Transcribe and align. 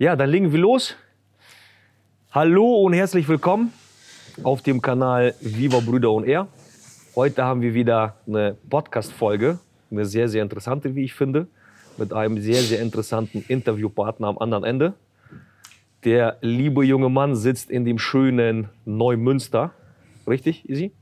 Ja, 0.00 0.16
dann 0.16 0.30
legen 0.30 0.50
wir 0.50 0.58
los. 0.58 0.96
Hallo 2.32 2.84
und 2.84 2.94
herzlich 2.94 3.28
willkommen 3.28 3.70
auf 4.42 4.62
dem 4.62 4.80
Kanal 4.80 5.34
Viva 5.42 5.80
Brüder 5.80 6.10
und 6.10 6.24
Er. 6.26 6.48
Heute 7.14 7.44
haben 7.44 7.60
wir 7.60 7.74
wieder 7.74 8.16
eine 8.26 8.56
Podcast-Folge, 8.70 9.58
eine 9.90 10.06
sehr, 10.06 10.30
sehr 10.30 10.42
interessante, 10.42 10.94
wie 10.94 11.04
ich 11.04 11.12
finde, 11.12 11.48
mit 11.98 12.14
einem 12.14 12.40
sehr, 12.40 12.62
sehr 12.62 12.80
interessanten 12.80 13.44
Interviewpartner 13.46 14.28
am 14.28 14.38
anderen 14.38 14.64
Ende. 14.64 14.94
Der 16.04 16.38
liebe 16.40 16.82
junge 16.82 17.10
Mann 17.10 17.36
sitzt 17.36 17.70
in 17.70 17.84
dem 17.84 17.98
schönen 17.98 18.70
Neumünster. 18.86 19.72
Richtig, 20.26 20.66
Isi? 20.66 20.92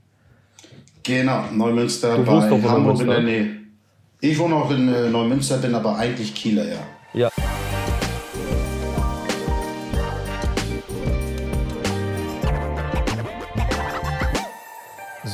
Genau, 1.04 1.44
Neumünster 1.52 2.16
Du 2.16 2.24
bei 2.24 2.48
in 2.48 2.68
Hamburg 2.68 2.98
in 2.98 3.06
Neumünster. 3.06 3.06
der 3.06 3.20
Nähe. 3.20 3.50
Ich 4.20 4.36
wohne 4.40 4.56
auch 4.56 4.72
in 4.72 4.92
äh, 4.92 5.08
Neumünster, 5.08 5.58
bin 5.58 5.72
aber 5.76 5.96
eigentlich 5.96 6.34
Kieler, 6.34 6.66
ja. 6.66 6.80
Ja. 7.14 7.30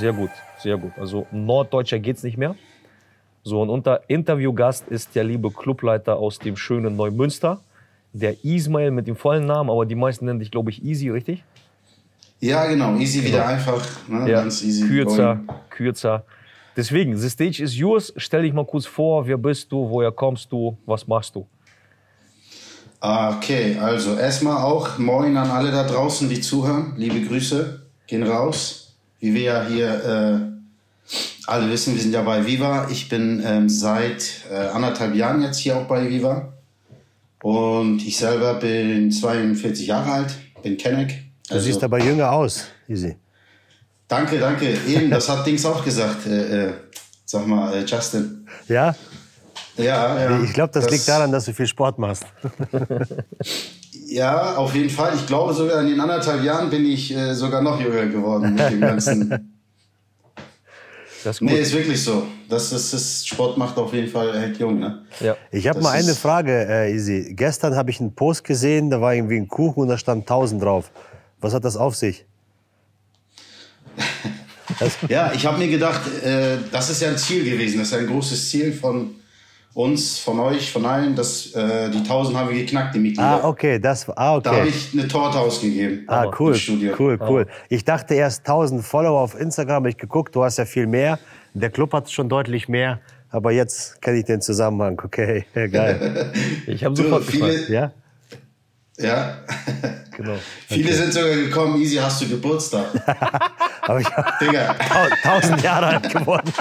Sehr 0.05 0.13
gut, 0.13 0.31
sehr 0.59 0.77
gut. 0.77 0.93
Also 0.99 1.27
Norddeutscher 1.33 1.99
geht's 1.99 2.23
nicht 2.23 2.37
mehr. 2.37 2.55
So, 3.43 3.63
und 3.63 3.71
unter 3.71 4.03
Interviewgast 4.09 4.87
ist 4.89 5.15
der 5.15 5.25
liebe 5.25 5.51
Clubleiter 5.51 6.17
aus 6.17 6.39
dem 6.39 6.59
schönen 6.59 6.95
Neumünster, 6.95 7.63
der 8.13 8.45
Ismail 8.45 8.91
mit 8.91 9.07
dem 9.07 9.17
vollen 9.17 9.47
Namen, 9.47 9.71
aber 9.71 9.87
die 9.87 9.95
meisten 9.95 10.27
nennen 10.27 10.41
dich, 10.41 10.51
glaube 10.51 10.69
ich, 10.69 10.85
Easy, 10.85 11.09
richtig? 11.09 11.43
Ja, 12.39 12.67
genau, 12.67 12.97
easy 12.97 13.25
wieder 13.25 13.47
einfach, 13.47 13.83
ne, 14.07 14.31
Ja, 14.31 14.41
ganz 14.43 14.63
easy. 14.63 14.87
kürzer, 14.87 15.37
going. 15.37 15.49
kürzer. 15.71 16.25
Deswegen, 16.77 17.17
the 17.17 17.31
stage 17.31 17.63
is 17.63 17.75
yours. 17.75 18.13
Stell 18.19 18.43
dich 18.43 18.53
mal 18.53 18.67
kurz 18.67 18.85
vor, 18.85 19.27
wer 19.27 19.39
bist 19.39 19.73
du, 19.73 19.89
woher 19.89 20.13
kommst 20.13 20.53
du, 20.53 20.77
was 20.85 21.07
machst 21.07 21.35
du? 21.35 21.47
Ah, 23.01 23.37
Okay, 23.39 23.79
also 23.81 24.19
erstmal 24.19 24.63
auch 24.63 24.99
Moin 24.99 25.35
an 25.39 25.49
alle 25.51 25.71
da 25.71 25.85
draußen, 25.85 26.29
die 26.29 26.43
zuhören. 26.43 26.93
Liebe 26.99 27.23
Grüße, 27.27 27.87
gehen 28.07 28.23
raus. 28.25 28.84
Wie 29.25 29.33
wir 29.33 29.41
ja 29.41 29.65
hier 29.67 29.89
äh, 30.05 31.15
alle 31.47 31.71
wissen, 31.71 31.95
wir 31.95 32.03
sind 32.03 32.13
ja 32.13 32.21
bei 32.21 32.45
Viva. 32.45 32.89
Ich 32.91 33.09
bin 33.09 33.43
ähm, 33.43 33.71
seit 33.71 34.45
äh, 34.51 34.55
anderthalb 34.55 35.15
Jahren 35.15 35.41
jetzt 35.41 35.57
hier 35.57 35.79
auch 35.79 35.87
bei 35.87 36.11
Viva. 36.11 36.53
Und 37.43 38.07
ich 38.07 38.19
selber 38.19 38.53
bin 38.53 39.11
42 39.11 39.87
Jahre 39.87 40.13
alt, 40.13 40.35
bin 40.63 40.77
Kenneck. 40.77 41.23
Du 41.49 41.59
siehst 41.59 41.83
aber 41.83 42.05
jünger 42.05 42.33
aus, 42.33 42.67
Easy. 42.87 43.17
Danke, 44.09 44.39
danke. 44.39 44.77
Eben, 44.87 45.11
das 45.11 45.27
hat 45.31 45.47
Dings 45.47 45.65
auch 45.65 45.83
gesagt. 45.83 46.27
Äh, 46.27 46.67
äh, 46.67 46.73
sag 47.25 47.47
mal, 47.47 47.73
äh, 47.73 47.85
Justin. 47.87 48.47
Ja? 48.69 48.95
Ja, 49.79 50.21
ja. 50.21 50.43
Ich 50.43 50.53
glaube, 50.53 50.75
das, 50.75 50.91
liegt 50.91 51.09
daran, 51.09 51.33
dass 51.33 51.47
du 51.47 51.55
viel 51.55 51.67
Sport 51.67 51.99
machst. 51.99 52.27
Ja, 54.15 54.55
auf 54.55 54.73
jeden 54.77 54.91
Fall. 54.91 55.13
Ich 55.17 55.27
glaube 55.27 55.53
sogar 55.55 55.81
in 55.81 55.89
den 55.89 56.01
anderthalb 56.01 56.45
Jahren 56.45 56.71
bin 56.71 56.87
ich 56.87 57.13
äh, 57.13 57.35
sogar 57.35 57.61
noch 57.63 57.81
jünger 57.81 58.07
geworden 58.07 58.55
mit 58.55 58.71
dem 58.71 58.81
ganzen. 58.81 59.51
Das 61.25 61.37
ist 61.37 61.41
gut. 61.41 61.49
nee, 61.49 61.59
ist 61.59 61.73
wirklich 61.73 62.05
so. 62.05 62.27
Das 62.51 62.71
ist, 62.71 62.93
das 62.93 63.27
Sport 63.27 63.57
macht 63.57 63.79
auf 63.79 63.95
jeden 63.95 64.09
Fall 64.09 64.39
hält 64.39 64.59
jung, 64.59 64.79
ne? 64.79 65.07
Ja. 65.21 65.35
Ich 65.51 65.67
habe 65.67 65.81
mal 65.81 65.93
eine 65.93 66.11
ist- 66.11 66.19
Frage, 66.19 66.53
äh, 66.69 66.93
Easy. 66.93 67.33
Gestern 67.35 67.75
habe 67.77 67.91
ich 67.91 67.99
einen 67.99 68.15
Post 68.15 68.45
gesehen, 68.45 68.91
da 68.91 69.01
war 69.01 69.15
irgendwie 69.15 69.39
ein 69.39 69.49
Kuchen 69.49 69.81
und 69.85 69.89
da 69.89 69.97
stand 69.97 70.25
1000 70.25 70.63
drauf. 70.63 70.91
Was 71.41 71.55
hat 71.55 71.65
das 71.65 71.77
auf 71.79 71.95
sich? 71.97 72.27
Ja, 75.09 75.33
ich 75.33 75.47
habe 75.47 75.57
mir 75.59 75.69
gedacht, 75.69 76.01
äh, 76.23 76.57
das 76.73 76.91
ist 76.91 77.01
ja 77.01 77.09
ein 77.09 77.17
Ziel 77.17 77.45
gewesen. 77.45 77.79
Das 77.79 77.89
ist 77.89 77.95
ein 77.95 78.07
großes 78.07 78.51
Ziel 78.51 78.73
von 78.73 79.15
uns, 79.75 80.19
von 80.19 80.39
euch, 80.41 80.71
von 80.73 80.87
allen. 80.87 81.15
Dass, 81.15 81.53
äh, 81.53 81.91
die 81.91 81.99
1000 81.99 82.37
haben 82.37 82.49
wir 82.51 82.57
geknackt, 82.57 82.95
die 82.95 82.99
Mitglieder. 83.01 83.43
Ah, 83.45 83.49
okay, 83.49 83.79
das 83.79 84.07
war. 84.09 84.17
Ah, 84.19 84.41
Da 84.41 84.51
habe 84.51 84.61
okay. 84.61 84.69
ich 84.71 84.93
eine 84.99 85.09
Torte 85.09 85.39
ausgegeben. 85.39 86.05
Ah, 86.07 86.27
cool, 86.39 86.57
cool, 86.99 87.19
cool. 87.21 87.47
Ich 87.69 87.85
dachte 87.85 88.15
erst 88.15 88.41
1000 88.47 88.85
Follower 88.85 89.21
auf 89.21 89.39
Instagram. 89.39 89.85
Hab 89.85 89.91
Ich 89.91 89.99
geguckt, 89.99 90.35
du 90.35 90.45
hast 90.45 90.59
ja 90.59 90.65
viel 90.65 90.87
mehr. 90.87 91.19
Der 91.55 91.71
Club 91.71 91.93
hat 91.93 92.11
schon 92.11 92.29
deutlich 92.29 92.69
mehr. 92.69 93.01
Aber 93.31 93.51
jetzt 93.51 94.01
kenne 94.01 94.19
ich 94.19 94.25
den 94.27 94.41
Zusammenhang. 94.41 95.01
Okay, 95.05 95.45
geil. 95.55 96.33
Ich 96.67 96.85
habe 96.85 96.95
sofort 96.97 97.27
gefragt. 97.27 97.53
viele, 97.67 97.75
Ja? 97.75 97.93
ja. 98.99 99.37
Genau. 100.17 100.35
viele 100.69 100.93
sind 100.93 101.13
sogar 101.13 101.35
gekommen, 101.35 101.75
easy, 101.83 101.97
hast 101.97 102.23
du 102.23 102.29
Geburtstag. 102.29 102.87
Aber 103.83 103.99
ich 104.01 104.07
Digga. 104.41 104.77
1000 105.25 105.61
Jahre 105.61 105.87
alt 105.87 106.09
geworden. 106.09 106.53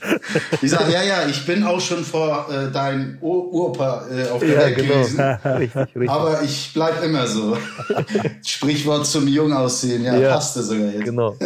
Ich 0.62 0.70
sag, 0.70 0.90
ja, 0.90 1.02
ja, 1.02 1.26
ich 1.28 1.44
bin 1.46 1.62
auch 1.64 1.80
schon 1.80 2.04
vor 2.04 2.46
äh, 2.50 2.70
deinem 2.70 3.18
Ur 3.20 3.52
Urpa 3.52 4.06
äh, 4.10 4.28
auf 4.28 4.40
der 4.40 4.48
Ja, 4.48 4.58
Welt 4.60 4.76
genau. 4.76 4.94
gewesen. 4.94 5.20
richtig, 5.44 5.76
richtig. 5.96 6.10
Aber 6.10 6.42
ich 6.42 6.70
bleib 6.74 7.02
immer 7.02 7.26
so. 7.26 7.56
Sprichwort 8.44 9.06
zum 9.06 9.26
Jung 9.28 9.52
aussehen, 9.52 10.02
ja, 10.04 10.16
Ja. 10.16 10.32
passte 10.34 10.62
sogar 10.62 10.88
jetzt. 10.88 11.04
Genau. 11.04 11.36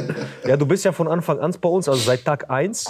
Ja, 0.47 0.57
du 0.57 0.67
bist 0.67 0.85
ja 0.85 0.93
von 0.93 1.09
Anfang 1.09 1.39
an 1.41 1.55
bei 1.61 1.69
uns, 1.69 1.89
also 1.89 2.01
seit 2.01 2.25
Tag 2.25 2.51
1. 2.51 2.87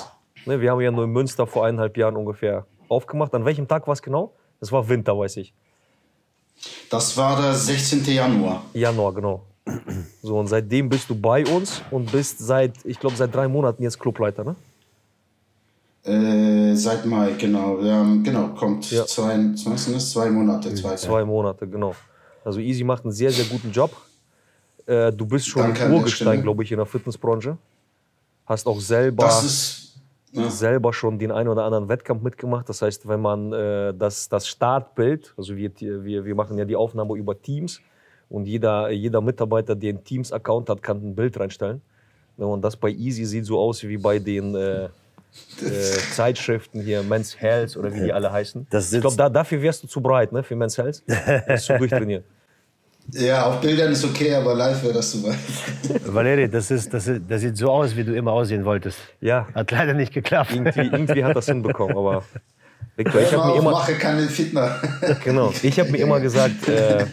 Ne, 0.46 0.60
wir 0.60 0.70
haben 0.70 0.80
ja 0.80 0.90
nur 0.90 1.04
in 1.04 1.10
Münster 1.10 1.46
vor 1.46 1.64
eineinhalb 1.66 1.96
Jahren 1.96 2.16
ungefähr 2.16 2.66
aufgemacht. 2.88 3.34
An 3.34 3.44
welchem 3.44 3.66
Tag 3.66 3.86
war 3.86 3.94
es 3.94 4.02
genau? 4.02 4.32
Das 4.60 4.70
war 4.72 4.88
Winter, 4.88 5.16
weiß 5.18 5.38
ich. 5.38 5.54
Das 6.90 7.16
war 7.16 7.40
der 7.40 7.54
16. 7.54 8.04
Januar. 8.04 8.62
Januar, 8.74 9.12
genau. 9.14 9.42
So, 10.22 10.38
und 10.38 10.46
seitdem 10.46 10.88
bist 10.90 11.08
du 11.08 11.14
bei 11.14 11.44
uns 11.46 11.80
und 11.90 12.12
bist 12.12 12.38
seit, 12.38 12.72
ich 12.84 13.00
glaube, 13.00 13.16
seit 13.16 13.34
drei 13.34 13.48
Monaten 13.48 13.82
jetzt 13.82 13.98
Clubleiter, 13.98 14.44
ne? 14.44 14.54
Äh, 16.04 16.74
seit 16.74 17.06
Mai, 17.06 17.32
genau. 17.38 17.82
Haben, 17.82 18.22
genau, 18.22 18.48
kommt 18.48 18.90
Ja. 18.90 19.06
zwei, 19.06 19.34
sind 19.34 19.74
das? 19.74 20.10
zwei 20.10 20.30
Monate. 20.30 20.74
Zwei, 20.74 20.96
Zwei 20.96 21.24
Monate, 21.24 21.66
genau. 21.66 21.94
Also 22.44 22.60
Easy 22.60 22.84
macht 22.84 23.04
einen 23.04 23.12
sehr, 23.12 23.30
sehr 23.30 23.46
guten 23.46 23.70
Job. 23.70 23.90
Äh, 24.86 25.12
du 25.12 25.24
bist 25.24 25.46
schon 25.46 25.62
Danke 25.62 25.84
ein 25.84 25.92
Urgestein, 25.92 26.42
glaube 26.42 26.62
ich, 26.62 26.70
in 26.70 26.76
der 26.76 26.84
Fitnessbranche. 26.86 27.56
Hast 28.44 28.66
auch 28.66 28.80
selber, 28.80 29.26
ist. 29.26 29.94
Ja. 30.32 30.50
selber 30.50 30.92
schon 30.92 31.18
den 31.18 31.30
einen 31.32 31.48
oder 31.48 31.64
anderen 31.64 31.88
Wettkampf 31.88 32.22
mitgemacht. 32.22 32.68
Das 32.68 32.82
heißt, 32.82 33.08
wenn 33.08 33.20
man 33.22 33.52
äh, 33.54 33.94
das, 33.94 34.28
das 34.28 34.46
Startbild, 34.46 35.32
also 35.38 35.56
wir, 35.56 35.70
wir, 35.80 36.24
wir 36.26 36.34
machen 36.34 36.58
ja 36.58 36.66
die 36.66 36.76
Aufnahme 36.76 37.16
über 37.16 37.40
Teams 37.40 37.80
und 38.28 38.44
jeder, 38.44 38.90
jeder 38.90 39.22
Mitarbeiter, 39.22 39.74
der 39.74 39.90
einen 39.90 40.04
Teams-Account 40.04 40.68
hat, 40.68 40.82
kann 40.82 40.98
ein 40.98 41.14
Bild 41.14 41.40
reinstellen. 41.40 41.80
Und 42.36 42.62
das 42.62 42.76
bei 42.76 42.90
Easy 42.90 43.24
sieht 43.24 43.46
so 43.46 43.58
aus 43.58 43.82
wie 43.84 43.96
bei 43.96 44.18
den 44.18 44.54
äh, 44.54 44.88
äh, 45.62 46.14
Zeitschriften 46.14 46.80
hier, 46.80 47.02
Men's 47.02 47.40
Health 47.40 47.76
oder 47.76 47.94
wie 47.94 48.00
die 48.00 48.12
alle 48.12 48.32
heißen. 48.32 48.66
Das 48.70 48.92
ich 48.92 49.00
glaube, 49.00 49.16
da, 49.16 49.28
dafür 49.28 49.62
wärst 49.62 49.82
du 49.82 49.86
zu 49.86 50.00
breit, 50.00 50.32
ne, 50.32 50.42
für 50.42 50.56
Men's 50.56 50.78
Health. 50.78 51.02
Das 51.06 51.60
ist 51.60 51.66
zu 51.66 51.78
durchtrainiert. 51.78 52.24
ja, 53.12 53.46
auf 53.46 53.60
Bildern 53.60 53.92
ist 53.92 54.04
okay, 54.04 54.34
aber 54.34 54.54
live 54.54 54.82
wäre 54.82 54.94
das 54.94 55.10
zu 55.10 55.22
weit. 55.24 55.36
Valeri, 56.06 56.48
das, 56.48 56.70
ist, 56.70 56.92
das, 56.92 57.06
ist, 57.06 57.22
das 57.28 57.40
sieht 57.40 57.56
so 57.56 57.70
aus, 57.70 57.96
wie 57.96 58.04
du 58.04 58.14
immer 58.14 58.32
aussehen 58.32 58.64
wolltest. 58.64 58.98
Ja, 59.20 59.46
Hat 59.54 59.70
leider 59.70 59.94
nicht 59.94 60.12
geklappt. 60.12 60.52
irgendwie, 60.52 60.80
irgendwie 60.80 61.24
hat 61.24 61.36
das 61.36 61.46
hinbekommen, 61.46 61.96
aber 61.96 62.24
Victor, 62.96 63.20
ich 63.20 63.32
habe 63.32 63.52
mir 63.52 63.58
immer, 63.58 63.72
mache 63.72 63.94
keine 63.94 64.22
Fitner. 64.28 64.80
genau, 65.24 65.52
ich 65.62 65.80
habe 65.80 65.90
mir 65.90 65.98
immer 65.98 66.20
gesagt, 66.20 66.68
äh, 66.68 67.06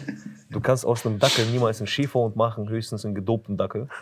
kannst 0.62 0.86
aus 0.86 1.06
einem 1.06 1.18
Dackel 1.18 1.46
niemals 1.46 1.80
einen 1.80 1.86
Schäferhund 1.86 2.36
machen, 2.36 2.68
höchstens 2.68 3.04
einen 3.04 3.14
gedopten 3.14 3.56
Dackel. 3.56 3.88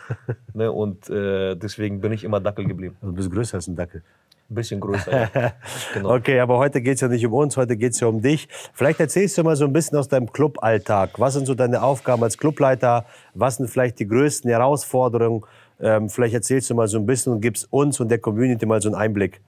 Ne, 0.53 0.69
und 0.69 1.09
äh, 1.09 1.55
deswegen 1.55 2.01
bin 2.01 2.11
ich 2.11 2.25
immer 2.25 2.41
Dackel 2.41 2.65
geblieben. 2.65 2.97
Du 3.01 3.13
bist 3.13 3.31
größer 3.31 3.55
als 3.55 3.67
ein 3.67 3.75
Dackel. 3.75 4.03
Ein 4.49 4.55
bisschen 4.55 4.81
größer. 4.81 5.29
Ja. 5.33 5.53
Genau. 5.93 6.15
Okay, 6.15 6.39
aber 6.41 6.57
heute 6.57 6.81
geht 6.81 6.95
es 6.95 7.01
ja 7.01 7.07
nicht 7.07 7.25
um 7.25 7.33
uns, 7.33 7.55
heute 7.55 7.77
geht 7.77 7.93
es 7.93 8.01
ja 8.01 8.07
um 8.07 8.21
dich. 8.21 8.49
Vielleicht 8.73 8.99
erzählst 8.99 9.37
du 9.37 9.43
mal 9.43 9.55
so 9.55 9.63
ein 9.63 9.71
bisschen 9.71 9.97
aus 9.97 10.09
deinem 10.09 10.31
Cluballtag. 10.31 11.19
Was 11.19 11.35
sind 11.35 11.45
so 11.45 11.55
deine 11.55 11.81
Aufgaben 11.81 12.21
als 12.23 12.37
Clubleiter? 12.37 13.05
Was 13.33 13.57
sind 13.57 13.69
vielleicht 13.69 13.99
die 13.99 14.07
größten 14.07 14.49
Herausforderungen? 14.49 15.43
Ähm, 15.79 16.09
vielleicht 16.09 16.33
erzählst 16.33 16.69
du 16.69 16.75
mal 16.75 16.87
so 16.87 16.97
ein 16.97 17.05
bisschen 17.05 17.33
und 17.33 17.41
gibst 17.41 17.71
uns 17.71 17.99
und 18.01 18.09
der 18.09 18.19
Community 18.19 18.65
mal 18.65 18.81
so 18.81 18.89
einen 18.89 18.95
Einblick. 18.95 19.39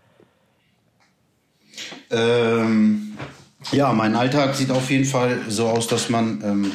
Ähm, 2.09 3.17
ja, 3.71 3.91
mein 3.93 4.15
Alltag 4.15 4.55
sieht 4.55 4.71
auf 4.71 4.89
jeden 4.89 5.05
Fall 5.05 5.39
so 5.47 5.67
aus, 5.67 5.87
dass 5.87 6.09
man 6.09 6.41
ähm, 6.43 6.71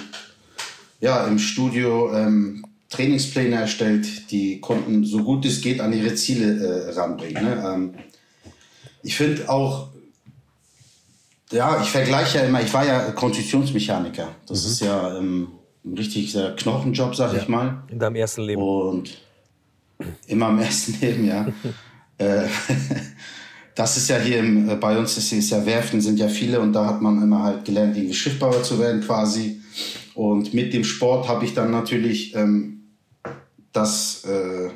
ja, 1.00 1.26
im 1.26 1.38
Studio 1.38 2.12
ähm, 2.12 2.64
Trainingspläne 2.90 3.56
erstellt, 3.56 4.30
die 4.30 4.60
Kunden 4.60 5.04
so 5.04 5.22
gut 5.22 5.44
es 5.44 5.60
geht 5.60 5.80
an 5.80 5.92
ihre 5.92 6.14
Ziele 6.14 6.86
äh, 6.86 6.90
ranbringen. 6.92 7.44
Ne? 7.44 7.64
Ähm, 7.66 7.94
ich 9.02 9.16
finde 9.16 9.48
auch, 9.48 9.88
ja, 11.52 11.80
ich 11.82 11.88
vergleiche 11.88 12.38
ja 12.38 12.44
immer, 12.44 12.62
ich 12.62 12.72
war 12.72 12.86
ja 12.86 13.10
Konstruktionsmechaniker. 13.12 14.28
Das 14.46 14.64
ist 14.64 14.80
ja 14.80 15.16
ähm, 15.18 15.48
ein 15.84 15.94
richtiger 15.96 16.54
Knochenjob, 16.56 17.14
sag 17.14 17.34
ich 17.34 17.48
mal. 17.48 17.82
In 17.88 17.98
deinem 17.98 18.16
ersten 18.16 18.42
Leben. 18.42 18.62
Und 18.62 19.18
immer 20.26 20.48
im 20.48 20.58
ersten 20.58 20.98
Leben, 21.00 21.26
ja. 21.26 21.46
Äh, 22.18 22.48
das 23.74 23.96
ist 23.96 24.08
ja 24.08 24.18
hier 24.18 24.38
im, 24.38 24.68
äh, 24.68 24.76
bei 24.76 24.98
uns 24.98 25.16
ist, 25.16 25.32
ist 25.32 25.50
ja 25.50 25.64
Werften 25.64 26.00
sind 26.00 26.18
ja 26.18 26.28
viele 26.28 26.60
und 26.60 26.72
da 26.72 26.86
hat 26.86 27.02
man 27.02 27.22
immer 27.22 27.42
halt 27.42 27.64
gelernt, 27.64 27.96
irgendwie 27.96 28.14
Schiffbauer 28.14 28.62
zu 28.62 28.78
werden 28.78 29.02
quasi. 29.02 29.60
Und 30.18 30.52
mit 30.52 30.74
dem 30.74 30.82
Sport 30.82 31.28
habe 31.28 31.44
ich 31.44 31.54
dann 31.54 31.70
natürlich 31.70 32.34
ähm, 32.34 32.88
das 33.72 34.24
äh, 34.24 34.68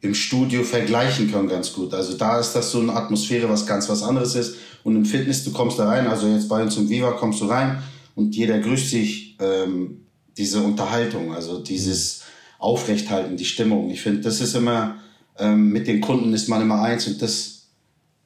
im 0.00 0.14
Studio 0.14 0.62
vergleichen 0.62 1.32
können 1.32 1.48
ganz 1.48 1.72
gut. 1.72 1.92
Also 1.92 2.16
da 2.16 2.38
ist 2.38 2.52
das 2.52 2.70
so 2.70 2.78
eine 2.78 2.94
Atmosphäre, 2.94 3.48
was 3.48 3.66
ganz 3.66 3.88
was 3.88 4.04
anderes 4.04 4.36
ist. 4.36 4.54
Und 4.84 4.94
im 4.94 5.04
Fitness, 5.04 5.42
du 5.42 5.50
kommst 5.50 5.80
da 5.80 5.88
rein, 5.88 6.06
also 6.06 6.28
jetzt 6.28 6.48
bei 6.48 6.62
uns 6.62 6.76
im 6.76 6.88
Viva 6.88 7.10
kommst 7.10 7.40
du 7.40 7.46
rein 7.46 7.82
und 8.14 8.36
jeder 8.36 8.60
grüßt 8.60 8.88
sich, 8.88 9.36
ähm, 9.40 10.06
diese 10.36 10.60
Unterhaltung, 10.60 11.34
also 11.34 11.58
dieses 11.58 12.22
Aufrechthalten, 12.60 13.36
die 13.36 13.44
Stimmung. 13.44 13.90
Ich 13.90 14.00
finde, 14.00 14.20
das 14.20 14.40
ist 14.40 14.54
immer, 14.54 14.94
ähm, 15.40 15.70
mit 15.70 15.88
den 15.88 16.00
Kunden 16.00 16.32
ist 16.34 16.48
man 16.48 16.62
immer 16.62 16.80
eins 16.80 17.08
und 17.08 17.20
das 17.20 17.66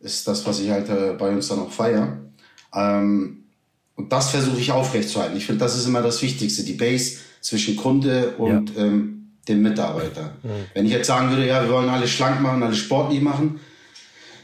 ist 0.00 0.28
das, 0.28 0.44
was 0.44 0.60
ich 0.60 0.68
halt 0.68 0.90
äh, 0.90 1.14
bei 1.18 1.30
uns 1.30 1.48
dann 1.48 1.60
auch 1.60 1.72
feiere. 1.72 2.18
Ähm, 2.74 3.45
und 3.96 4.12
das 4.12 4.30
versuche 4.30 4.60
ich 4.60 4.70
aufrechtzuerhalten. 4.70 5.36
Ich 5.36 5.46
finde, 5.46 5.64
das 5.64 5.76
ist 5.76 5.86
immer 5.86 6.02
das 6.02 6.22
Wichtigste, 6.22 6.62
die 6.62 6.74
Base 6.74 7.18
zwischen 7.40 7.76
Kunde 7.76 8.34
und 8.38 8.74
ja. 8.76 8.84
ähm, 8.84 9.32
dem 9.48 9.62
Mitarbeiter. 9.62 10.34
Mhm. 10.42 10.48
Wenn 10.74 10.86
ich 10.86 10.92
jetzt 10.92 11.06
sagen 11.06 11.30
würde, 11.30 11.46
ja, 11.46 11.62
wir 11.62 11.70
wollen 11.70 11.88
alle 11.88 12.06
schlank 12.06 12.40
machen, 12.40 12.62
alle 12.62 12.74
sportlich 12.74 13.22
machen, 13.22 13.60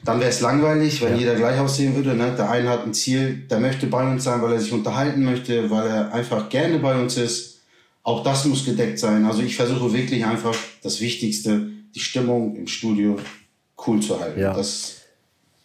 dann 0.05 0.19
wäre 0.19 0.31
es 0.31 0.41
langweilig, 0.41 1.01
wenn 1.03 1.13
ja. 1.13 1.19
jeder 1.19 1.35
gleich 1.35 1.61
aussehen 1.61 1.95
würde. 1.95 2.15
Ne? 2.15 2.35
Der 2.37 2.51
eine 2.51 2.69
hat 2.69 2.85
ein 2.85 2.95
Ziel, 2.95 3.47
der 3.51 3.61
möchte 3.61 3.87
bei 3.87 4.11
uns 4.11 4.25
sein, 4.25 4.43
weil 4.43 4.53
er 4.53 4.61
sich 4.61 4.73
unterhalten 4.73 5.25
möchte, 5.25 5.71
weil 5.71 5.87
er 5.87 6.13
einfach 6.13 6.49
gerne 6.49 6.79
bei 6.79 6.99
uns 6.99 7.17
ist. 7.17 7.61
Auch 8.03 8.25
das 8.25 8.45
muss 8.47 8.65
gedeckt 8.65 8.99
sein. 8.99 9.25
Also 9.27 9.43
ich 9.43 9.55
versuche 9.55 9.93
wirklich 9.93 10.25
einfach 10.25 10.57
das 10.83 11.01
Wichtigste, 11.01 11.69
die 11.95 12.01
Stimmung 12.01 12.57
im 12.57 12.67
Studio 12.67 13.17
cool 13.87 14.01
zu 14.01 14.19
halten. 14.19 14.41
Ja. 14.41 14.55
Das 14.55 15.02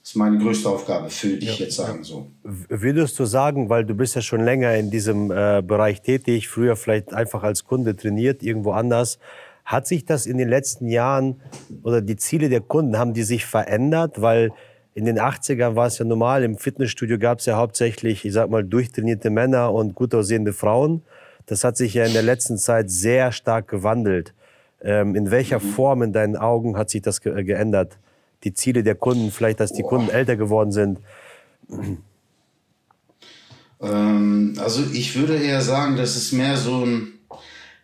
ist 0.07 0.15
meine 0.15 0.37
größte 0.37 0.69
Aufgabe 0.69 1.09
für 1.09 1.35
dich 1.35 1.59
ja. 1.59 1.65
jetzt 1.65 1.75
sagen 1.75 2.01
so. 2.05 2.27
Würdest 2.43 3.19
du 3.19 3.25
sagen, 3.25 3.67
weil 3.67 3.83
du 3.83 3.93
bist 3.93 4.15
ja 4.15 4.21
schon 4.21 4.39
länger 4.39 4.73
in 4.75 4.89
diesem 4.89 5.31
äh, 5.31 5.61
Bereich 5.61 6.01
tätig, 6.01 6.47
früher 6.47 6.77
vielleicht 6.77 7.13
einfach 7.13 7.43
als 7.43 7.65
Kunde 7.65 7.93
trainiert, 7.93 8.41
irgendwo 8.41 8.71
anders, 8.71 9.19
hat 9.65 9.85
sich 9.85 10.05
das 10.05 10.25
in 10.25 10.37
den 10.37 10.47
letzten 10.47 10.87
Jahren 10.87 11.41
oder 11.83 12.01
die 12.01 12.15
Ziele 12.15 12.47
der 12.47 12.61
Kunden, 12.61 12.97
haben 12.97 13.13
die 13.13 13.23
sich 13.23 13.45
verändert? 13.45 14.21
Weil 14.21 14.51
in 14.93 15.03
den 15.03 15.19
80ern 15.19 15.75
war 15.75 15.87
es 15.87 15.97
ja 15.97 16.05
normal, 16.05 16.45
im 16.45 16.57
Fitnessstudio 16.57 17.19
gab 17.19 17.39
es 17.39 17.45
ja 17.45 17.57
hauptsächlich, 17.57 18.23
ich 18.23 18.31
sag 18.31 18.49
mal, 18.49 18.63
durchtrainierte 18.63 19.29
Männer 19.29 19.73
und 19.73 19.93
gut 19.93 20.15
aussehende 20.15 20.53
Frauen. 20.53 21.03
Das 21.47 21.65
hat 21.65 21.75
sich 21.75 21.95
ja 21.95 22.05
in 22.05 22.13
der 22.13 22.23
letzten 22.23 22.57
Zeit 22.57 22.89
sehr 22.89 23.33
stark 23.33 23.67
gewandelt. 23.67 24.33
Ähm, 24.81 25.15
in 25.15 25.31
welcher 25.31 25.59
mhm. 25.59 25.63
Form 25.63 26.01
in 26.01 26.13
deinen 26.13 26.37
Augen 26.37 26.77
hat 26.77 26.89
sich 26.89 27.01
das 27.01 27.19
ge 27.19 27.43
geändert? 27.43 27.97
Die 28.43 28.53
Ziele 28.53 28.83
der 28.83 28.95
Kunden, 28.95 29.31
vielleicht, 29.31 29.59
dass 29.59 29.73
die 29.73 29.81
Boah. 29.81 29.89
Kunden 29.89 30.09
älter 30.09 30.35
geworden 30.35 30.71
sind? 30.71 30.99
Ähm, 33.81 34.55
also 34.57 34.83
ich 34.93 35.15
würde 35.15 35.37
eher 35.37 35.61
sagen, 35.61 35.97
das 35.97 36.15
ist 36.15 36.33
mehr 36.33 36.57
so 36.57 36.85
ein 36.85 37.13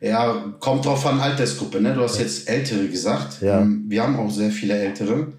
ja, 0.03 0.53
kommt 0.59 0.85
drauf 0.85 1.05
an, 1.05 1.21
Altersgruppe. 1.21 1.79
Ne? 1.79 1.93
Du 1.93 2.01
hast 2.01 2.19
jetzt 2.19 2.49
Ältere 2.49 2.89
gesagt. 2.89 3.41
Ja. 3.41 3.61
Ähm, 3.61 3.85
wir 3.87 4.03
haben 4.03 4.17
auch 4.17 4.29
sehr 4.29 4.51
viele 4.51 4.77
Ältere. 4.77 5.31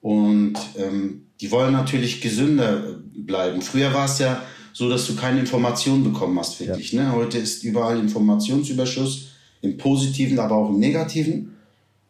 Und 0.00 0.54
ähm, 0.76 1.26
die 1.40 1.52
wollen 1.52 1.72
natürlich 1.72 2.20
gesünder 2.20 2.98
bleiben. 3.14 3.62
Früher 3.62 3.94
war 3.94 4.06
es 4.06 4.18
ja 4.18 4.42
so, 4.72 4.88
dass 4.88 5.06
du 5.06 5.14
keine 5.14 5.38
Informationen 5.38 6.02
bekommen 6.02 6.36
hast, 6.38 6.58
wirklich. 6.58 6.90
Ja. 6.90 7.04
Ne? 7.04 7.12
Heute 7.12 7.38
ist 7.38 7.62
überall 7.62 8.00
Informationsüberschuss, 8.00 9.28
im 9.60 9.76
Positiven, 9.76 10.40
aber 10.40 10.56
auch 10.56 10.70
im 10.70 10.80
Negativen. 10.80 11.54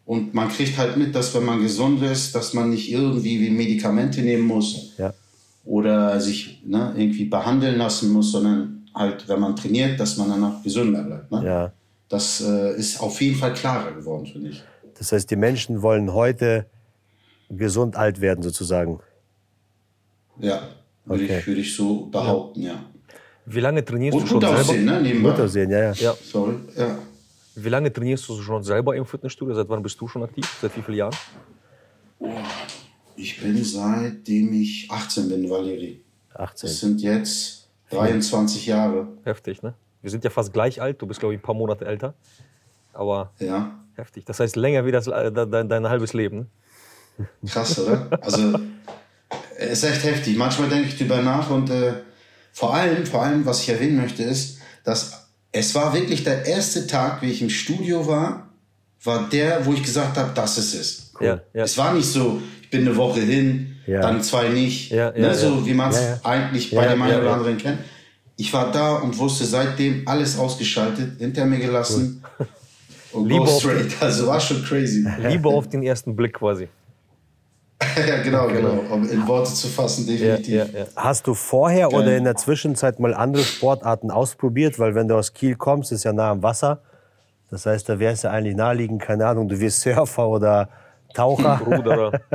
Und 0.04 0.34
man 0.34 0.48
kriegt 0.48 0.76
halt 0.78 0.96
mit, 0.96 1.14
dass 1.14 1.34
wenn 1.34 1.44
man 1.44 1.62
gesund 1.62 2.02
ist, 2.02 2.34
dass 2.34 2.54
man 2.54 2.70
nicht 2.70 2.90
irgendwie 2.90 3.40
wie 3.40 3.50
Medikamente 3.50 4.20
nehmen 4.20 4.46
muss 4.46 4.92
ja. 4.98 5.14
oder 5.64 6.20
sich 6.20 6.60
ne, 6.66 6.92
irgendwie 6.96 7.26
behandeln 7.26 7.78
lassen 7.78 8.12
muss, 8.12 8.32
sondern 8.32 8.86
halt, 8.94 9.28
wenn 9.28 9.40
man 9.40 9.56
trainiert, 9.56 9.98
dass 10.00 10.16
man 10.16 10.28
danach 10.28 10.62
gesünder 10.62 11.02
bleibt. 11.02 11.30
Ne? 11.30 11.44
Ja. 11.44 11.72
Das 12.08 12.40
äh, 12.40 12.76
ist 12.76 13.00
auf 13.00 13.20
jeden 13.20 13.36
Fall 13.36 13.54
klarer 13.54 13.92
geworden, 13.92 14.26
finde 14.26 14.50
ich. 14.50 14.62
Das 14.98 15.12
heißt, 15.12 15.30
die 15.30 15.36
Menschen 15.36 15.82
wollen 15.82 16.12
heute 16.12 16.66
gesund 17.48 17.96
alt 17.96 18.20
werden, 18.20 18.42
sozusagen. 18.42 19.00
Ja, 20.38 20.68
würde, 21.04 21.24
okay. 21.24 21.38
ich, 21.38 21.46
würde 21.46 21.60
ich 21.60 21.74
so 21.74 22.06
behaupten, 22.06 22.62
ja. 22.62 22.72
ja. 22.72 22.84
Wie 23.46 23.60
lange 23.60 23.84
trainierst 23.84 24.16
Und 24.16 24.24
du 24.24 24.26
schon 24.28 24.40
selber? 24.40 24.60
Aussehen, 24.60 24.84
ne? 24.84 25.00
Nebenbei. 25.00 25.30
Gut 25.30 25.40
aussehen, 25.40 25.70
ja, 25.70 25.78
ja. 25.78 25.92
ja. 25.92 26.14
Sorry, 26.22 26.54
ja. 26.76 26.98
Wie 27.54 27.68
lange 27.68 27.92
trainierst 27.92 28.28
du 28.28 28.40
schon 28.40 28.62
selber 28.62 28.96
im 28.96 29.04
Fitnessstudio? 29.04 29.54
Seit 29.54 29.68
wann 29.68 29.82
bist 29.82 30.00
du 30.00 30.08
schon 30.08 30.22
aktiv? 30.22 30.46
Seit 30.60 30.76
wie 30.76 30.82
vielen 30.82 30.98
Jahren? 30.98 31.16
Ich 33.16 33.40
bin 33.40 33.62
seitdem 33.62 34.52
ich 34.54 34.90
18 34.90 35.28
bin, 35.28 35.50
Valeri. 35.50 36.00
18. 36.34 36.68
Das 36.68 36.80
sind 36.80 37.02
jetzt 37.02 37.68
23 37.90 38.66
Jahre. 38.66 39.08
Heftig, 39.24 39.62
ne? 39.62 39.74
Wir 40.00 40.10
sind 40.10 40.24
ja 40.24 40.30
fast 40.30 40.52
gleich 40.52 40.80
alt. 40.80 41.00
Du 41.02 41.06
bist, 41.06 41.20
glaube 41.20 41.34
ich, 41.34 41.40
ein 41.40 41.42
paar 41.42 41.54
Monate 41.54 41.84
älter. 41.84 42.14
Aber 42.92 43.32
ja. 43.38 43.78
heftig. 43.94 44.24
Das 44.24 44.40
heißt, 44.40 44.56
länger 44.56 44.86
wie 44.86 44.92
das, 44.92 45.06
äh, 45.06 45.30
dein, 45.30 45.68
dein 45.68 45.88
halbes 45.88 46.14
Leben. 46.14 46.48
Krass, 47.46 47.78
oder? 47.78 48.08
Also, 48.22 48.58
es 49.58 49.82
ist 49.82 49.84
echt 49.84 50.04
heftig. 50.04 50.36
Manchmal 50.36 50.68
denke 50.68 50.88
ich 50.88 50.98
drüber 50.98 51.20
nach 51.20 51.50
und 51.50 51.70
äh, 51.70 51.94
vor 52.52 52.74
allem, 52.74 53.06
vor 53.06 53.22
allem, 53.22 53.46
was 53.46 53.62
ich 53.62 53.68
erwähnen 53.68 53.96
möchte, 53.96 54.22
ist, 54.22 54.60
dass 54.84 55.21
es 55.52 55.74
war 55.74 55.94
wirklich 55.94 56.24
der 56.24 56.46
erste 56.46 56.86
Tag, 56.86 57.22
wie 57.22 57.30
ich 57.30 57.42
im 57.42 57.50
Studio 57.50 58.06
war, 58.06 58.48
war 59.04 59.28
der, 59.28 59.64
wo 59.66 59.72
ich 59.72 59.82
gesagt 59.82 60.16
habe, 60.16 60.30
das 60.34 60.58
ist 60.58 60.74
es. 60.74 61.12
Cool. 61.20 61.26
Ja, 61.26 61.40
ja. 61.52 61.64
Es 61.64 61.76
war 61.76 61.92
nicht 61.92 62.06
so, 62.06 62.40
ich 62.62 62.70
bin 62.70 62.82
eine 62.82 62.96
Woche 62.96 63.20
hin, 63.20 63.76
ja. 63.86 64.00
dann 64.00 64.22
zwei 64.22 64.48
nicht, 64.48 64.92
ne, 64.92 65.34
so 65.34 65.66
wie 65.66 65.74
man 65.74 65.90
es 65.90 66.24
eigentlich 66.24 66.74
bei 66.74 66.86
dem 66.86 67.02
einen 67.02 67.20
oder 67.20 67.34
anderen 67.34 67.58
kennt. 67.58 67.78
Ich 68.36 68.52
war 68.52 68.72
da 68.72 68.96
und 68.96 69.18
wusste 69.18 69.44
seitdem 69.44 70.08
alles 70.08 70.38
ausgeschaltet, 70.38 71.18
hinter 71.18 71.44
mir 71.44 71.58
gelassen. 71.58 72.24
Cool. 72.38 72.46
Und 73.12 73.28
Liebe 73.28 73.44
go 73.44 73.58
straight. 73.58 73.92
Also 74.00 74.26
war 74.26 74.40
schon 74.40 74.64
crazy. 74.64 75.06
Liebe 75.20 75.48
auf 75.48 75.68
den 75.68 75.82
ersten 75.82 76.16
Blick 76.16 76.34
quasi. 76.34 76.68
ja, 78.08 78.22
genau, 78.22 78.46
genau. 78.48 78.82
Um 78.90 79.08
in 79.08 79.26
Worte 79.26 79.52
zu 79.52 79.68
fassen, 79.68 80.06
definitiv. 80.06 80.48
Ja, 80.48 80.64
ja, 80.64 80.80
ja. 80.80 80.86
Hast 80.96 81.26
du 81.26 81.34
vorher 81.34 81.88
Geil. 81.88 82.00
oder 82.00 82.16
in 82.16 82.24
der 82.24 82.36
Zwischenzeit 82.36 83.00
mal 83.00 83.14
andere 83.14 83.42
Sportarten 83.42 84.10
ausprobiert? 84.10 84.78
Weil 84.78 84.94
wenn 84.94 85.08
du 85.08 85.16
aus 85.16 85.32
Kiel 85.32 85.56
kommst, 85.56 85.92
ist 85.92 86.04
ja 86.04 86.12
nah 86.12 86.30
am 86.30 86.42
Wasser. 86.42 86.80
Das 87.50 87.66
heißt, 87.66 87.88
da 87.88 87.98
wäre 87.98 88.14
es 88.14 88.22
ja 88.22 88.30
eigentlich 88.30 88.56
naheliegend, 88.56 89.02
keine 89.02 89.26
Ahnung, 89.26 89.48
du 89.48 89.60
wirst 89.60 89.82
Surfer 89.82 90.28
oder 90.28 90.68
Taucher. 91.14 91.60
Bruder. 91.62 92.12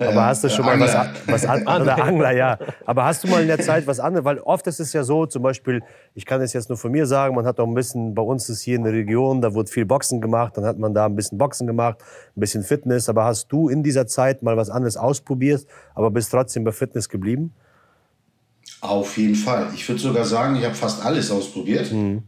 Aber 0.00 0.26
hast 0.26 0.44
du 0.44 0.48
schon 0.48 0.64
mal 0.64 0.78
was, 0.78 0.94
was 1.26 1.44
an, 1.44 1.62
oder 1.62 2.02
Angler, 2.02 2.30
ja. 2.30 2.58
Aber 2.86 3.04
hast 3.04 3.24
du 3.24 3.28
mal 3.28 3.42
in 3.42 3.48
der 3.48 3.58
Zeit 3.58 3.86
was 3.88 3.98
anderes? 3.98 4.24
Weil 4.24 4.38
oft 4.38 4.64
ist 4.68 4.78
es 4.78 4.92
ja 4.92 5.02
so, 5.02 5.26
zum 5.26 5.42
Beispiel, 5.42 5.82
ich 6.14 6.24
kann 6.24 6.40
es 6.40 6.52
jetzt 6.52 6.68
nur 6.68 6.78
von 6.78 6.92
mir 6.92 7.04
sagen, 7.06 7.34
man 7.34 7.44
hat 7.44 7.58
auch 7.58 7.66
ein 7.66 7.74
bisschen, 7.74 8.14
bei 8.14 8.22
uns 8.22 8.48
ist 8.48 8.62
hier 8.62 8.76
in 8.76 8.84
der 8.84 8.92
Region, 8.92 9.40
da 9.40 9.54
wurde 9.54 9.70
viel 9.70 9.86
Boxen 9.86 10.20
gemacht, 10.20 10.56
dann 10.56 10.64
hat 10.64 10.78
man 10.78 10.94
da 10.94 11.06
ein 11.06 11.16
bisschen 11.16 11.36
Boxen 11.36 11.66
gemacht, 11.66 11.98
ein 12.36 12.40
bisschen 12.40 12.62
Fitness. 12.62 13.08
Aber 13.08 13.24
hast 13.24 13.48
du 13.48 13.68
in 13.68 13.82
dieser 13.82 14.06
Zeit 14.06 14.42
mal 14.42 14.56
was 14.56 14.70
anderes 14.70 14.96
ausprobiert, 14.96 15.66
aber 15.96 16.12
bist 16.12 16.30
trotzdem 16.30 16.62
bei 16.62 16.72
Fitness 16.72 17.08
geblieben? 17.08 17.52
Auf 18.80 19.16
jeden 19.18 19.34
Fall. 19.34 19.66
Ich 19.74 19.88
würde 19.88 20.00
sogar 20.00 20.24
sagen, 20.24 20.54
ich 20.54 20.64
habe 20.64 20.76
fast 20.76 21.04
alles 21.04 21.32
ausprobiert. 21.32 21.90
Mhm. 21.90 22.22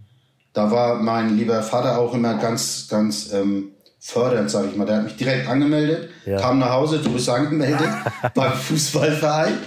Da 0.52 0.70
war 0.72 1.00
mein 1.00 1.36
lieber 1.36 1.62
Vater 1.62 1.98
auch 1.98 2.12
immer 2.14 2.34
ganz, 2.34 2.88
ganz 2.88 3.32
ähm, 3.32 3.68
fördernd, 4.00 4.50
sage 4.50 4.68
ich 4.68 4.76
mal. 4.76 4.86
Der 4.86 4.96
hat 4.96 5.04
mich 5.04 5.16
direkt 5.16 5.46
angemeldet, 5.46 6.10
ja. 6.24 6.40
kam 6.40 6.58
nach 6.58 6.70
Hause, 6.70 6.98
du 6.98 7.12
bist 7.12 7.28
angemeldet 7.28 7.88
beim 8.34 8.52
Fußballverein. 8.52 9.58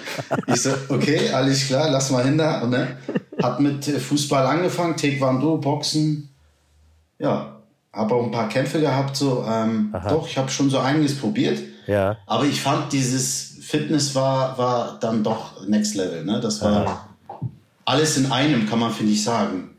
Ich 0.47 0.61
so, 0.61 0.71
okay, 0.89 1.29
alles 1.29 1.67
klar, 1.67 1.89
lass 1.89 2.09
mal 2.09 2.25
hin 2.25 2.37
da. 2.37 2.65
Ne, 2.65 2.97
hat 3.41 3.59
mit 3.59 3.85
Fußball 3.85 4.45
angefangen, 4.45 4.97
Taekwondo, 4.97 5.57
Boxen. 5.57 6.29
Ja, 7.19 7.61
habe 7.93 8.15
auch 8.15 8.23
ein 8.23 8.31
paar 8.31 8.49
Kämpfe 8.49 8.81
gehabt. 8.81 9.15
So, 9.15 9.45
ähm, 9.47 9.93
doch, 10.09 10.27
ich 10.27 10.37
habe 10.37 10.49
schon 10.49 10.69
so 10.69 10.79
einiges 10.79 11.17
probiert. 11.17 11.59
Ja. 11.85 12.17
Aber 12.25 12.45
ich 12.45 12.59
fand 12.59 12.91
dieses 12.91 13.57
Fitness 13.61 14.15
war, 14.15 14.57
war 14.57 14.99
dann 14.99 15.23
doch 15.23 15.67
Next 15.67 15.95
Level. 15.95 16.25
Ne? 16.25 16.39
Das 16.39 16.61
war 16.61 16.83
ja. 16.83 17.09
alles 17.85 18.17
in 18.17 18.31
einem, 18.31 18.67
kann 18.67 18.79
man 18.79 18.91
finde 18.91 19.13
ich 19.13 19.23
sagen. 19.23 19.75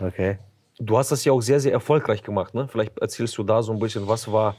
Okay. 0.00 0.38
Du 0.78 0.98
hast 0.98 1.12
das 1.12 1.24
ja 1.24 1.32
auch 1.32 1.40
sehr, 1.40 1.60
sehr 1.60 1.72
erfolgreich 1.72 2.22
gemacht. 2.22 2.54
Ne? 2.54 2.66
Vielleicht 2.68 2.98
erzählst 2.98 3.38
du 3.38 3.44
da 3.44 3.62
so 3.62 3.72
ein 3.72 3.78
bisschen, 3.78 4.08
was 4.08 4.30
war 4.30 4.56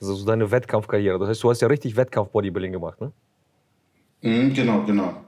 so 0.00 0.24
deine 0.24 0.50
Wettkampfkarriere. 0.50 1.18
Das 1.18 1.28
heißt, 1.28 1.42
du 1.42 1.50
hast 1.50 1.60
ja 1.60 1.68
richtig 1.68 1.96
Wettkampf-Bodybuilding 1.96 2.72
gemacht, 2.72 3.00
ne? 3.00 3.12
Mhm, 4.22 4.54
genau, 4.54 4.84
genau. 4.84 5.24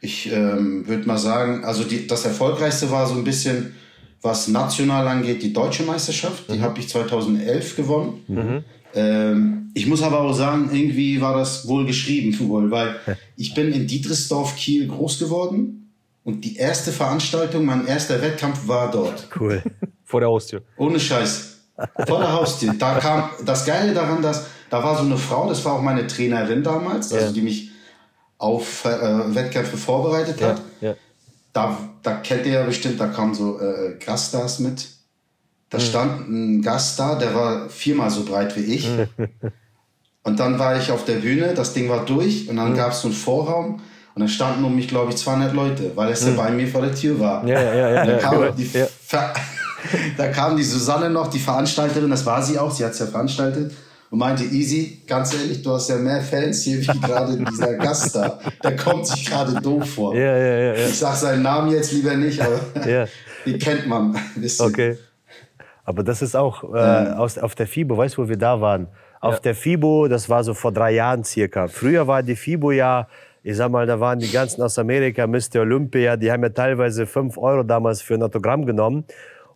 Ich 0.00 0.30
ähm, 0.32 0.86
würde 0.86 1.06
mal 1.06 1.18
sagen, 1.18 1.64
also 1.64 1.84
die, 1.84 2.06
das 2.06 2.24
Erfolgreichste 2.24 2.90
war 2.90 3.06
so 3.06 3.14
ein 3.14 3.24
bisschen, 3.24 3.74
was 4.20 4.48
national 4.48 5.06
angeht, 5.06 5.42
die 5.42 5.52
deutsche 5.52 5.84
Meisterschaft. 5.84 6.48
Die 6.48 6.58
mhm. 6.58 6.62
habe 6.62 6.78
ich 6.80 6.88
2011 6.88 7.76
gewonnen. 7.76 8.24
Mhm. 8.28 8.64
Ähm, 8.94 9.70
ich 9.74 9.86
muss 9.86 10.02
aber 10.02 10.20
auch 10.20 10.32
sagen, 10.32 10.70
irgendwie 10.72 11.20
war 11.20 11.36
das 11.36 11.66
wohl 11.66 11.86
geschrieben, 11.86 12.36
wohl, 12.48 12.70
weil 12.70 12.96
ich 13.36 13.54
bin 13.54 13.72
in 13.72 13.86
Dietersdorf, 13.86 14.56
Kiel 14.56 14.88
groß 14.88 15.18
geworden 15.18 15.81
und 16.24 16.42
die 16.42 16.56
erste 16.56 16.92
Veranstaltung, 16.92 17.64
mein 17.64 17.86
erster 17.86 18.20
Wettkampf 18.22 18.68
war 18.68 18.90
dort. 18.90 19.28
Cool. 19.38 19.62
Vor 20.04 20.20
der 20.20 20.28
Haustür. 20.28 20.62
Ohne 20.76 21.00
Scheiß. 21.00 21.58
Vor 22.06 22.18
der 22.20 22.32
Haustür. 22.32 22.74
Da 22.78 22.98
kam 22.98 23.30
das 23.44 23.64
Geile 23.64 23.92
daran, 23.92 24.22
dass 24.22 24.46
da 24.70 24.82
war 24.82 24.96
so 24.96 25.04
eine 25.04 25.18
Frau, 25.18 25.48
das 25.48 25.64
war 25.64 25.74
auch 25.74 25.82
meine 25.82 26.06
Trainerin 26.06 26.62
damals, 26.62 27.10
ja. 27.10 27.18
also 27.18 27.34
die 27.34 27.42
mich 27.42 27.70
auf 28.38 28.84
äh, 28.84 29.34
Wettkämpfe 29.34 29.76
vorbereitet 29.76 30.40
hat. 30.40 30.62
Ja. 30.80 30.94
Da, 31.52 31.78
da 32.02 32.14
kennt 32.14 32.46
ihr 32.46 32.52
ja 32.52 32.64
bestimmt, 32.64 32.98
da 32.98 33.08
kamen 33.08 33.34
so 33.34 33.60
äh, 33.60 33.98
Gaststars 34.04 34.60
mit. 34.60 34.88
Da 35.68 35.78
mhm. 35.78 35.82
stand 35.82 36.28
ein 36.28 36.62
Gast 36.62 36.98
da, 36.98 37.16
der 37.16 37.34
war 37.34 37.68
viermal 37.68 38.10
so 38.10 38.24
breit 38.24 38.56
wie 38.56 38.62
ich. 38.62 38.88
und 40.22 40.40
dann 40.40 40.58
war 40.58 40.78
ich 40.78 40.90
auf 40.90 41.04
der 41.04 41.16
Bühne, 41.16 41.52
das 41.54 41.74
Ding 41.74 41.88
war 41.88 42.06
durch 42.06 42.48
und 42.48 42.56
dann 42.56 42.72
mhm. 42.72 42.76
gab 42.76 42.92
es 42.92 43.02
so 43.02 43.08
einen 43.08 43.16
Vorraum 43.16 43.80
Und 44.14 44.20
da 44.20 44.28
standen 44.28 44.64
um 44.64 44.74
mich, 44.74 44.88
glaube 44.88 45.10
ich, 45.10 45.16
200 45.16 45.54
Leute, 45.54 45.92
weil 45.94 46.12
es 46.12 46.24
ja 46.24 46.32
bei 46.32 46.50
mir 46.50 46.68
vor 46.68 46.82
der 46.82 46.94
Tür 46.94 47.18
war. 47.18 47.46
Ja, 47.46 47.60
ja, 47.62 47.74
ja, 47.74 48.04
dann 48.04 48.08
ja, 48.08 48.18
kam 48.18 48.56
die 48.56 48.70
Ja. 48.78 48.86
Da 50.16 50.28
kam 50.28 50.56
die 50.56 50.62
Susanne 50.62 51.10
noch, 51.10 51.28
die 51.28 51.40
Veranstalterin, 51.40 52.08
das 52.08 52.24
war 52.24 52.40
sie 52.40 52.56
auch, 52.56 52.70
sie 52.70 52.84
hat 52.84 52.92
es 52.92 53.00
ja 53.00 53.06
veranstaltet. 53.06 53.72
Und 54.10 54.18
meinte, 54.18 54.44
Easy, 54.44 55.02
ganz 55.06 55.34
ehrlich, 55.34 55.62
du 55.62 55.72
hast 55.72 55.88
ja 55.88 55.96
mehr 55.96 56.20
Fans 56.20 56.62
hier 56.62 56.80
wie 56.80 57.00
gerade 57.00 57.36
dieser 57.38 57.74
Gast 57.74 58.14
da. 58.14 58.38
Der 58.62 58.76
kommt 58.76 59.06
sich 59.06 59.26
gerade 59.26 59.54
doof 59.60 59.88
vor. 59.94 60.14
Ja, 60.14 60.36
ja, 60.36 60.36
ja, 60.36 60.74
ja. 60.74 60.86
Ich 60.86 60.98
sag 60.98 61.16
seinen 61.16 61.42
Namen 61.42 61.70
jetzt 61.72 61.92
lieber 61.92 62.14
nicht, 62.14 62.40
aber 62.40 62.60
Ja. 62.86 63.06
die 63.46 63.58
kennt 63.58 63.86
man. 63.86 64.14
Okay. 64.58 64.98
Aber 65.84 66.04
das 66.04 66.22
ist 66.22 66.36
auch 66.36 66.62
äh, 66.74 66.76
aus, 66.76 67.38
auf 67.38 67.54
der 67.54 67.66
FIBO, 67.66 67.96
weißt 67.96 68.18
du, 68.18 68.22
wo 68.24 68.28
wir 68.28 68.36
da 68.36 68.60
waren? 68.60 68.88
Auf 69.20 69.40
der 69.40 69.54
FIBO, 69.54 70.08
das 70.08 70.28
war 70.28 70.44
so 70.44 70.52
vor 70.52 70.72
drei 70.72 70.92
Jahren 70.92 71.24
circa. 71.24 71.68
Früher 71.68 72.06
war 72.06 72.22
die 72.22 72.36
FIBO 72.36 72.72
ja, 72.72 73.08
ich 73.42 73.56
sag 73.56 73.70
mal, 73.70 73.86
da 73.86 73.98
waren 74.00 74.18
die 74.18 74.30
ganzen 74.30 74.62
aus 74.62 74.78
Amerika, 74.78 75.26
Mr. 75.26 75.60
Olympia, 75.60 76.16
die 76.16 76.30
haben 76.30 76.42
ja 76.42 76.48
teilweise 76.50 77.06
5 77.06 77.36
Euro 77.38 77.62
damals 77.62 78.00
für 78.02 78.14
ein 78.14 78.22
Autogramm 78.22 78.66
genommen. 78.66 79.04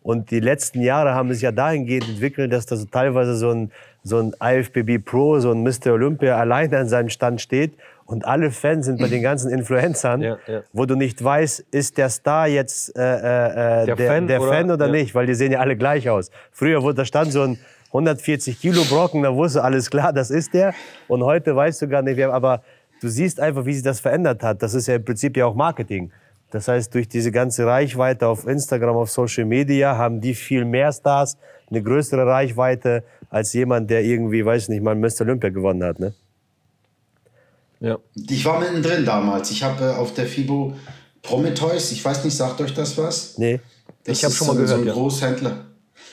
Und 0.03 0.31
die 0.31 0.39
letzten 0.41 0.83
Jahre 0.83 1.15
haben 1.15 1.31
es 1.31 1.41
ja 1.43 1.51
dahingehend 1.51 2.09
entwickelt, 2.09 2.53
dass 2.53 2.65
da 2.67 2.77
so 2.77 2.85
teilweise 2.87 3.35
so 3.37 3.51
ein, 3.51 3.73
so 4.05 4.19
ein 4.21 4.35
IFBB 4.41 5.05
Pro, 5.05 5.41
so 5.41 5.51
ein 5.51 5.63
Mr. 5.65 5.93
Olympia 5.95 6.37
alleine 6.39 6.79
an 6.79 6.89
seinem 6.89 7.09
Stand 7.09 7.41
steht. 7.41 7.75
Und 8.05 8.25
alle 8.25 8.53
Fans 8.53 8.87
sind 8.87 9.01
bei 9.01 9.09
den 9.09 9.21
ganzen 9.21 9.51
Influencern, 9.51 10.21
Ja, 10.23 10.37
ja. 10.47 10.63
wo 10.73 10.87
du 10.87 10.95
nicht 10.95 11.23
weißt, 11.25 11.59
ist 11.73 11.99
der 11.99 12.09
Star 12.09 12.47
jetzt 12.47 12.97
äh, 12.97 13.03
äh, 13.03 13.83
äh, 13.83 13.87
Der 13.87 13.97
der, 13.97 14.07
Fan 14.09 14.27
der 14.29 14.41
oder- 14.43 14.53
Fan 14.53 14.71
oder 14.71 14.87
ja. 14.87 14.93
nicht, 14.93 15.13
weil 15.17 15.27
die 15.27 15.35
sehen 15.35 15.51
ja 15.51 15.59
alle 15.59 15.77
gleich 15.77 16.09
aus. 16.09 16.31
Früher 16.53 16.83
wurde 16.85 16.99
da 16.99 17.05
stand 17.05 17.33
so 17.33 17.43
ein 17.43 17.59
140 17.89 18.61
Kilo 18.61 18.83
Brocken, 18.85 19.23
da 19.25 19.35
wusste 19.35 19.65
alles 19.65 19.91
klar, 19.91 20.13
das 20.13 20.31
ist 20.31 20.55
der. 20.55 20.73
Und 21.09 21.25
heute 21.25 21.57
weißt 21.57 21.83
du 21.83 21.89
gar 21.89 22.03
nicht, 22.03 22.17
wer. 22.17 22.33
Aber 22.33 22.63
du 23.01 23.09
siehst 23.09 23.41
einfach, 23.41 23.65
wie 23.67 23.75
sich 23.75 23.83
das 23.83 24.01
verändert 24.01 24.43
hat. 24.43 24.63
Das 24.63 24.75
ist 24.75 24.87
ja 24.87 24.97
im 24.97 25.05
Prinzip 25.05 25.37
ja 25.37 25.47
auch 25.47 25.55
Marketing. 25.55 26.11
Das 26.51 26.69
heißt, 26.69 26.95
durch 26.95 27.09
diese 27.09 27.33
ganze 27.33 27.67
Reichweite 27.67 28.29
auf 28.29 28.47
Instagram, 28.47 28.97
auf 28.97 29.11
Social 29.11 29.45
Media 29.45 29.97
haben 29.97 30.21
die 30.21 30.35
viel 30.35 30.65
mehr 30.65 30.93
Stars, 30.93 31.37
eine 31.69 31.83
größere 31.83 32.25
Reichweite 32.25 33.03
als 33.31 33.53
jemand, 33.53 33.91
der 33.91 34.05
irgendwie, 34.05 34.45
weiß 34.45 34.69
nicht, 34.69 34.83
mal 34.83 34.95
Mr. 34.95 35.23
Olympia 35.23 35.51
gewonnen 35.51 35.83
hat. 35.83 35.99
Ne? 35.99 36.15
Ja. 37.81 37.99
Ich 38.15 38.45
war 38.45 38.61
mittendrin 38.61 39.05
damals. 39.05 39.51
Ich 39.51 39.63
habe 39.63 39.85
äh, 39.85 39.91
auf 39.91 40.15
der 40.15 40.27
FIBO 40.27 40.75
Prometheus, 41.23 41.91
ich 41.93 42.05
weiß 42.05 42.25
nicht, 42.25 42.37
sagt 42.37 42.61
euch 42.61 42.73
das 42.73 42.97
was? 42.97 43.37
Nee. 43.37 43.61
Das 44.05 44.19
Ich 44.19 44.25
hab 44.25 44.31
ist 44.31 44.37
schon 44.37 44.47
mal 44.47 44.53
so, 44.55 44.61
gehört, 44.63 44.71
So 44.71 44.83
ein 44.83 44.87
ja. 44.87 44.93
Großhändler. 44.93 45.65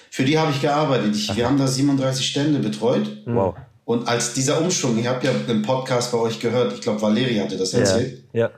Für 0.09 0.23
die 0.23 0.37
habe 0.37 0.51
ich 0.51 0.61
gearbeitet. 0.61 1.15
Ich, 1.15 1.35
wir 1.35 1.45
haben 1.47 1.57
da 1.57 1.67
37 1.67 2.25
Stände 2.25 2.59
betreut. 2.59 3.21
Wow. 3.25 3.55
Und 3.85 4.07
als 4.07 4.33
dieser 4.33 4.61
Umschwung, 4.61 4.97
ich 4.97 5.07
habe 5.07 5.25
ja 5.25 5.31
einen 5.31 5.61
Podcast 5.61 6.11
bei 6.11 6.17
euch 6.17 6.39
gehört, 6.39 6.73
ich 6.73 6.81
glaube, 6.81 7.01
Valeri 7.01 7.35
hatte 7.35 7.57
das 7.57 7.73
erzählt, 7.73 8.23
Ja. 8.31 8.49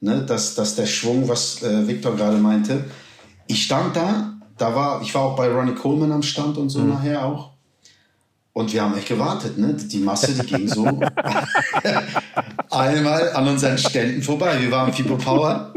ne, 0.00 0.22
dass, 0.26 0.54
dass 0.54 0.74
der 0.76 0.86
Schwung, 0.86 1.26
was 1.28 1.62
äh, 1.62 1.86
Victor 1.88 2.14
gerade 2.16 2.36
meinte, 2.36 2.84
ich 3.46 3.62
stand 3.64 3.96
da, 3.96 4.34
da 4.58 4.74
war, 4.74 5.00
ich 5.02 5.14
war 5.14 5.22
auch 5.22 5.36
bei 5.36 5.48
Ronnie 5.48 5.74
Coleman 5.74 6.12
am 6.12 6.22
Stand 6.22 6.56
und 6.58 6.68
so 6.68 6.80
Mhm. 6.80 6.90
nachher 6.90 7.24
auch. 7.24 7.50
Und 8.52 8.72
wir 8.72 8.82
haben 8.82 8.96
echt 8.96 9.08
gewartet, 9.08 9.58
ne? 9.58 9.74
Die 9.74 9.98
Masse, 9.98 10.32
die 10.32 10.46
ging 10.46 10.68
so 10.68 10.84
einmal 12.70 13.32
an 13.32 13.48
unseren 13.48 13.78
Ständen 13.78 14.22
vorbei. 14.22 14.60
Wir 14.60 14.70
waren 14.70 14.92
Fibo 14.92 15.16
Power. 15.16 15.72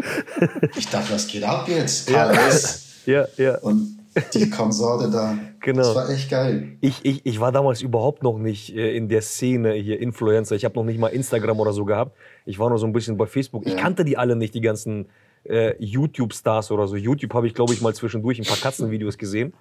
Ich 0.77 0.87
dachte, 0.87 1.13
was 1.13 1.27
geht 1.27 1.43
ab 1.43 1.67
jetzt? 1.67 2.07
KLS 2.07 2.83
Ja, 3.05 3.25
ja. 3.37 3.57
und 3.59 3.96
die 4.33 4.49
Konsorte 4.49 5.09
da. 5.09 5.37
Genau. 5.59 5.81
Das 5.81 5.95
war 5.95 6.09
echt 6.09 6.29
geil. 6.29 6.77
Ich, 6.79 7.03
ich, 7.03 7.25
ich 7.25 7.39
war 7.41 7.51
damals 7.51 7.81
überhaupt 7.81 8.23
noch 8.23 8.37
nicht 8.37 8.73
äh, 8.73 8.95
in 8.95 9.09
der 9.09 9.21
Szene 9.21 9.73
hier 9.73 9.99
Influencer. 9.99 10.55
Ich 10.55 10.63
habe 10.63 10.75
noch 10.75 10.85
nicht 10.85 10.97
mal 10.99 11.07
Instagram 11.07 11.59
oder 11.59 11.73
so 11.73 11.83
gehabt. 11.83 12.15
Ich 12.45 12.57
war 12.57 12.69
nur 12.69 12.77
so 12.77 12.85
ein 12.85 12.93
bisschen 12.93 13.17
bei 13.17 13.25
Facebook. 13.25 13.65
Ich 13.65 13.73
Ja. 13.73 13.79
kannte 13.79 14.05
die 14.05 14.17
alle 14.17 14.37
nicht, 14.37 14.53
die 14.53 14.61
ganzen 14.61 15.07
äh, 15.43 15.73
YouTube-Stars 15.83 16.71
oder 16.71 16.87
so. 16.87 16.95
YouTube 16.95 17.33
habe 17.33 17.47
ich, 17.47 17.53
glaube 17.53 17.73
ich, 17.73 17.81
mal 17.81 17.93
zwischendurch 17.93 18.39
ein 18.39 18.45
paar 18.45 18.55
Katzenvideos 18.57 19.17
gesehen. 19.17 19.51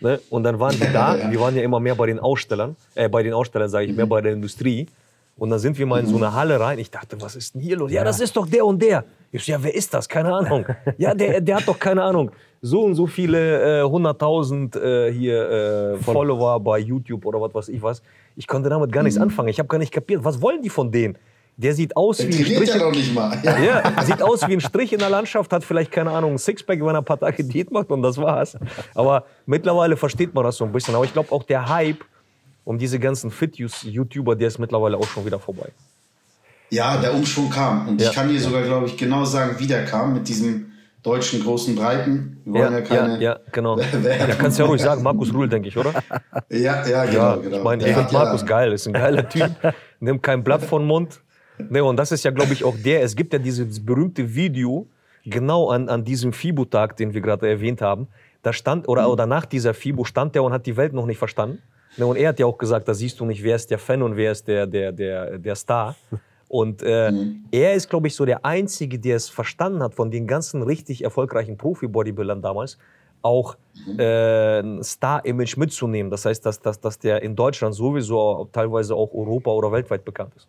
ne? 0.00 0.20
Und 0.30 0.44
dann 0.44 0.60
waren 0.60 0.74
die 0.78 0.80
da. 0.92 1.16
Ja. 1.16 1.30
Wir 1.32 1.40
waren 1.40 1.56
ja 1.56 1.62
immer 1.62 1.80
mehr 1.80 1.96
bei 1.96 2.06
den 2.06 2.20
Ausstellern. 2.20 2.76
Äh, 2.94 3.08
bei 3.08 3.22
den 3.24 3.32
Ausstellern 3.32 3.68
sage 3.70 3.86
ich, 3.86 3.96
mehr 3.96 4.06
bei 4.06 4.20
der 4.20 4.34
Industrie. 4.34 4.86
Und 5.38 5.50
dann 5.50 5.60
sind 5.60 5.78
wir 5.78 5.86
mal 5.86 6.00
in 6.00 6.06
so 6.06 6.16
eine 6.16 6.34
Halle 6.34 6.58
rein. 6.58 6.78
Ich 6.80 6.90
dachte, 6.90 7.20
was 7.20 7.36
ist 7.36 7.54
denn 7.54 7.62
hier 7.62 7.76
los? 7.76 7.92
Ja, 7.92 8.02
das 8.02 8.18
ist 8.20 8.36
doch 8.36 8.46
der 8.46 8.66
und 8.66 8.82
der. 8.82 9.04
Ich 9.30 9.44
so, 9.44 9.52
ja, 9.52 9.62
wer 9.62 9.74
ist 9.74 9.94
das? 9.94 10.08
Keine 10.08 10.34
Ahnung. 10.34 10.66
Ja, 10.98 11.14
der, 11.14 11.40
der 11.40 11.56
hat 11.56 11.68
doch 11.68 11.78
keine 11.78 12.02
Ahnung. 12.02 12.32
So 12.60 12.82
und 12.82 12.96
so 12.96 13.06
viele 13.06 13.80
äh, 13.80 13.84
100.000 13.84 14.80
äh, 14.80 15.12
hier 15.12 15.48
äh, 15.48 15.96
Follower 15.98 16.58
bei 16.58 16.80
YouTube 16.80 17.24
oder 17.24 17.40
was 17.40 17.54
weiß 17.54 17.68
ich 17.68 17.80
was. 17.80 18.02
Ich 18.34 18.48
konnte 18.48 18.68
damit 18.68 18.90
gar 18.90 19.04
nichts 19.04 19.18
anfangen. 19.18 19.48
Ich 19.48 19.60
habe 19.60 19.68
gar 19.68 19.78
nicht 19.78 19.92
kapiert, 19.92 20.24
was 20.24 20.42
wollen 20.42 20.60
die 20.60 20.70
von 20.70 20.90
denen? 20.90 21.16
Der 21.56 21.74
sieht 21.74 21.96
aus 21.96 22.20
wie 22.20 22.26
ein 22.26 22.32
Strich. 22.32 22.68
ja 22.68 22.78
noch 22.78 22.92
nicht 22.92 23.14
mal. 23.14 23.36
Ja. 23.42 23.58
Ja, 23.58 24.02
sieht 24.02 24.22
aus 24.22 24.46
wie 24.46 24.52
ein 24.52 24.60
Strich 24.60 24.92
in 24.92 24.98
der 24.98 25.10
Landschaft, 25.10 25.52
hat 25.52 25.62
vielleicht, 25.64 25.90
keine 25.92 26.10
Ahnung, 26.10 26.32
ein 26.32 26.38
Sixpack, 26.38 26.80
wenn 26.80 26.94
er 26.94 26.98
ein 26.98 27.04
paar 27.04 27.18
Tage 27.18 27.44
Diät 27.44 27.70
macht 27.70 27.90
und 27.90 28.02
das 28.02 28.16
war's. 28.18 28.56
Aber 28.94 29.24
mittlerweile 29.46 29.96
versteht 29.96 30.34
man 30.34 30.44
das 30.44 30.56
so 30.56 30.64
ein 30.64 30.72
bisschen. 30.72 30.94
Aber 30.94 31.04
ich 31.04 31.12
glaube, 31.12 31.30
auch 31.32 31.42
der 31.42 31.68
Hype 31.68 32.04
um 32.68 32.76
diese 32.76 32.98
ganzen 32.98 33.30
Fit-YouTuber, 33.30 34.36
der 34.36 34.48
ist 34.48 34.58
mittlerweile 34.58 34.98
auch 34.98 35.06
schon 35.08 35.24
wieder 35.24 35.38
vorbei. 35.38 35.70
Ja, 36.68 36.98
der 36.98 37.14
Umschwung 37.14 37.48
kam. 37.48 37.88
Und 37.88 37.98
Ja. 37.98 38.10
ich 38.10 38.14
kann 38.14 38.28
dir 38.28 38.38
sogar, 38.38 38.62
glaube 38.62 38.84
ich, 38.84 38.94
genau 38.98 39.24
sagen, 39.24 39.58
wie 39.58 39.66
der 39.66 39.86
kam 39.86 40.12
mit 40.12 40.28
diesem 40.28 40.66
deutschen 41.02 41.42
großen 41.42 41.74
Breiten. 41.74 42.42
Wir 42.44 42.52
wollen 42.60 42.72
ja, 42.74 42.78
Ja, 42.80 42.84
keine. 42.84 43.14
ja, 43.14 43.20
ja, 43.20 43.40
genau. 43.52 43.78
Ja, 43.80 44.26
kannst 44.38 44.58
ja 44.58 44.66
ruhig 44.66 44.82
sagen, 44.82 45.02
Markus 45.02 45.32
Ruhl, 45.32 45.48
denke 45.48 45.68
ich, 45.68 45.78
oder? 45.78 45.94
Ja, 46.50 46.86
ja, 46.86 47.06
genau. 47.06 47.18
Ja, 47.18 47.36
genau. 47.36 47.56
ich 47.56 47.64
meine, 47.64 47.88
ich 47.88 47.94
finde 47.96 48.12
Markus 48.12 48.44
geil, 48.44 48.70
ist 48.74 48.86
ein 48.86 48.92
geiler 48.92 49.26
Typ, 49.26 49.50
nimmt 50.00 50.22
kein 50.22 50.44
Blatt 50.44 50.62
von 50.62 50.84
Mund. 50.86 51.20
Ne, 51.70 51.82
und 51.82 51.96
das 51.96 52.12
ist 52.12 52.22
ja, 52.22 52.32
glaube 52.32 52.52
ich, 52.52 52.64
auch 52.64 52.76
der, 52.84 53.02
es 53.02 53.16
gibt 53.16 53.32
ja 53.32 53.38
dieses 53.38 53.82
berühmte 53.82 54.34
Video, 54.34 54.86
genau 55.24 55.70
an, 55.70 55.88
an 55.88 56.04
diesem 56.04 56.34
FIBO-Tag, 56.34 56.98
den 56.98 57.14
wir 57.14 57.22
gerade 57.22 57.48
erwähnt 57.48 57.80
haben, 57.80 58.08
da 58.42 58.52
stand, 58.52 58.86
oder, 58.88 59.08
oder 59.10 59.24
nach 59.24 59.46
dieser 59.46 59.72
FIBO 59.72 60.04
stand 60.04 60.34
der 60.34 60.42
und 60.42 60.52
hat 60.52 60.66
die 60.66 60.76
Welt 60.76 60.92
noch 60.92 61.06
nicht 61.06 61.18
verstanden. 61.18 61.62
Ne, 61.96 62.06
und 62.06 62.16
er 62.16 62.28
hat 62.28 62.38
ja 62.38 62.46
auch 62.46 62.58
gesagt, 62.58 62.86
da 62.88 62.94
siehst 62.94 63.18
du 63.18 63.24
nicht, 63.24 63.42
wer 63.42 63.56
ist 63.56 63.70
der 63.70 63.78
Fan 63.78 64.02
und 64.02 64.16
wer 64.16 64.32
ist 64.32 64.46
der, 64.46 64.66
der, 64.66 64.92
der, 64.92 65.38
der 65.38 65.54
Star. 65.56 65.96
Und 66.48 66.82
äh, 66.82 67.12
er 67.50 67.74
ist, 67.74 67.90
glaube 67.90 68.06
ich, 68.06 68.14
so 68.14 68.24
der 68.24 68.44
Einzige, 68.44 68.98
der 68.98 69.16
es 69.16 69.28
verstanden 69.28 69.82
hat, 69.82 69.94
von 69.94 70.10
den 70.10 70.26
ganzen 70.26 70.62
richtig 70.62 71.04
erfolgreichen 71.04 71.56
Profi-Bodybuildern 71.58 72.40
damals, 72.40 72.78
auch 73.20 73.56
äh, 73.98 74.60
ein 74.60 74.82
Star-Image 74.82 75.56
mitzunehmen. 75.56 76.10
Das 76.10 76.24
heißt, 76.24 76.46
dass, 76.46 76.60
dass, 76.60 76.80
dass 76.80 76.98
der 76.98 77.22
in 77.22 77.36
Deutschland 77.36 77.74
sowieso 77.74 78.48
teilweise 78.52 78.94
auch 78.94 79.12
Europa 79.12 79.50
oder 79.50 79.72
weltweit 79.72 80.04
bekannt 80.04 80.34
ist. 80.36 80.48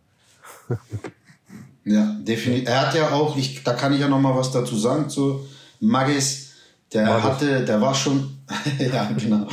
Ja, 1.86 2.18
definitiv. 2.22 2.70
Er 2.70 2.88
hat 2.88 2.96
ja 2.96 3.12
auch, 3.12 3.36
ich, 3.36 3.64
da 3.64 3.74
kann 3.74 3.94
ich 3.94 4.00
ja 4.00 4.08
noch 4.08 4.20
mal 4.20 4.36
was 4.36 4.52
dazu 4.52 4.76
sagen 4.78 5.10
zu 5.10 5.46
Magis. 5.80 6.49
Der 6.94 7.06
Magis. 7.06 7.24
hatte, 7.24 7.66
der 7.66 7.82
war 7.82 7.94
schon, 7.94 8.38
ja 8.80 9.12
genau, 9.18 9.48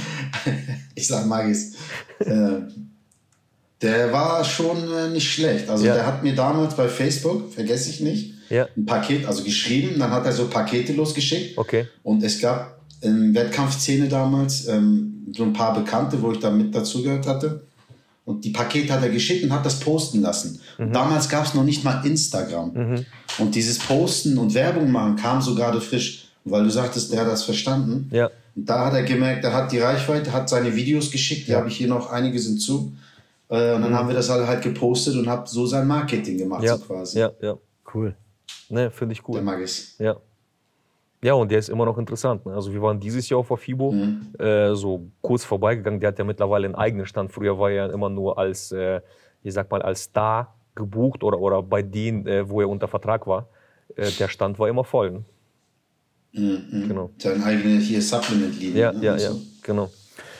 ich 0.94 1.06
sag 1.06 1.26
Magis. 1.26 1.74
äh, 2.20 2.60
der 3.82 4.12
war 4.12 4.42
schon 4.44 4.76
äh, 4.92 5.08
nicht 5.10 5.30
schlecht. 5.30 5.68
Also 5.68 5.84
Ja. 5.84 5.94
der 5.94 6.06
hat 6.06 6.22
mir 6.22 6.34
damals 6.34 6.74
bei 6.74 6.88
Facebook, 6.88 7.52
vergesse 7.52 7.90
ich 7.90 8.00
nicht, 8.00 8.34
Ja. 8.48 8.66
ein 8.76 8.86
Paket, 8.86 9.26
also 9.26 9.42
geschrieben, 9.44 9.98
dann 9.98 10.10
hat 10.10 10.24
er 10.24 10.32
so 10.32 10.46
Pakete 10.48 10.94
losgeschickt. 10.94 11.58
Okay. 11.58 11.86
Und 12.02 12.22
es 12.22 12.40
gab 12.40 12.80
in 13.02 13.34
Wettkampfszene 13.34 14.08
damals 14.08 14.66
ähm, 14.68 15.26
so 15.36 15.42
ein 15.42 15.52
paar 15.52 15.74
Bekannte, 15.74 16.20
wo 16.22 16.32
ich 16.32 16.38
da 16.38 16.50
mit 16.50 16.74
dazugehört 16.74 17.26
hatte. 17.26 17.66
Und 18.24 18.44
die 18.44 18.50
Pakete 18.50 18.92
hat 18.92 19.02
er 19.02 19.10
geschickt 19.10 19.44
und 19.44 19.52
hat 19.52 19.64
das 19.66 19.78
posten 19.78 20.20
lassen. 20.22 20.58
Mhm. 20.78 20.92
Damals 20.92 21.28
gab 21.28 21.44
es 21.46 21.54
noch 21.54 21.62
nicht 21.62 21.84
mal 21.84 22.04
Instagram. 22.04 23.04
Und 23.38 23.54
dieses 23.54 23.78
Posten 23.78 24.38
und 24.38 24.54
Werbung 24.54 24.90
machen 24.90 25.14
kam 25.16 25.40
so 25.42 25.54
gerade 25.54 25.80
frisch, 25.80 26.25
weil 26.46 26.64
du 26.64 26.70
sagtest, 26.70 27.12
der 27.12 27.20
hat 27.20 27.28
das 27.28 27.44
verstanden. 27.44 28.08
Ja. 28.12 28.30
Und 28.54 28.68
da 28.68 28.86
hat 28.86 28.94
er 28.94 29.02
gemerkt, 29.02 29.44
er 29.44 29.52
hat 29.52 29.70
die 29.72 29.78
Reichweite, 29.80 30.32
hat 30.32 30.48
seine 30.48 30.74
Videos 30.74 31.10
geschickt, 31.10 31.48
die 31.48 31.54
habe 31.54 31.68
ich 31.68 31.76
hier 31.76 31.88
noch, 31.88 32.10
einige 32.10 32.38
sind 32.38 32.58
zu. 32.60 32.92
Äh, 33.48 33.74
und 33.74 33.82
dann 33.82 33.94
haben 33.94 34.08
wir 34.08 34.14
das 34.14 34.30
alle 34.30 34.46
halt 34.46 34.62
gepostet 34.62 35.14
und 35.16 35.28
habe 35.28 35.46
so 35.48 35.66
sein 35.66 35.86
Marketing 35.86 36.38
gemacht, 36.38 36.62
Mhm. 36.62 36.66
Ja, 36.66 36.76
so 36.76 36.84
quasi. 36.84 37.18
ja, 37.18 37.30
ja. 37.40 37.54
Cool. 37.94 38.14
Ne, 38.68 38.90
finde 38.90 39.12
ich 39.12 39.20
Der 39.20 39.28
cool. 39.28 39.42
Magis. 39.42 39.94
Ja. 39.98 40.16
Ja, 41.22 41.32
und 41.34 41.50
der 41.50 41.58
ist 41.58 41.68
immer 41.68 41.84
noch 41.86 41.96
interessant. 41.98 42.44
Ne? 42.46 42.52
Also 42.54 42.72
wir 42.72 42.80
waren 42.82 43.00
dieses 43.00 43.28
Jahr 43.28 43.40
auf 43.40 43.48
der 43.48 43.56
FIBO, 43.56 43.94
äh, 44.38 44.74
so 44.74 45.06
kurz 45.20 45.44
vorbeigegangen. 45.44 45.98
Der 46.00 46.08
hat 46.08 46.18
ja 46.18 46.24
mittlerweile 46.24 46.66
einen 46.66 46.74
eigenen 46.74 47.06
Stand. 47.06 47.32
Früher 47.32 47.58
war 47.58 47.70
er 47.70 47.90
immer 47.92 48.08
nur 48.08 48.38
als, 48.38 48.70
äh, 48.72 49.00
ich 49.42 49.54
sag 49.54 49.70
mal, 49.70 49.82
als 49.82 50.04
Star 50.04 50.54
gebucht 50.74 51.22
oder, 51.24 51.38
oder 51.40 51.62
bei 51.62 51.82
denen, 51.82 52.26
äh, 52.26 52.48
wo 52.48 52.60
er 52.60 52.68
unter 52.68 52.86
Vertrag 52.86 53.26
war. 53.26 53.48
Äh, 53.96 54.10
der 54.18 54.28
Stand 54.28 54.58
war 54.58 54.68
immer 54.68 54.84
voll. 54.84 55.10
Ne? 55.10 55.24
Genau. 56.36 57.10
Seine 57.18 57.44
eigene 57.44 57.78
hier 57.78 58.02
Supplement-Linie. 58.02 58.80
Ja, 58.80 58.92
ne, 58.92 59.04
ja, 59.04 59.12
und 59.12 59.20
ja, 59.20 59.30
genau. 59.62 59.90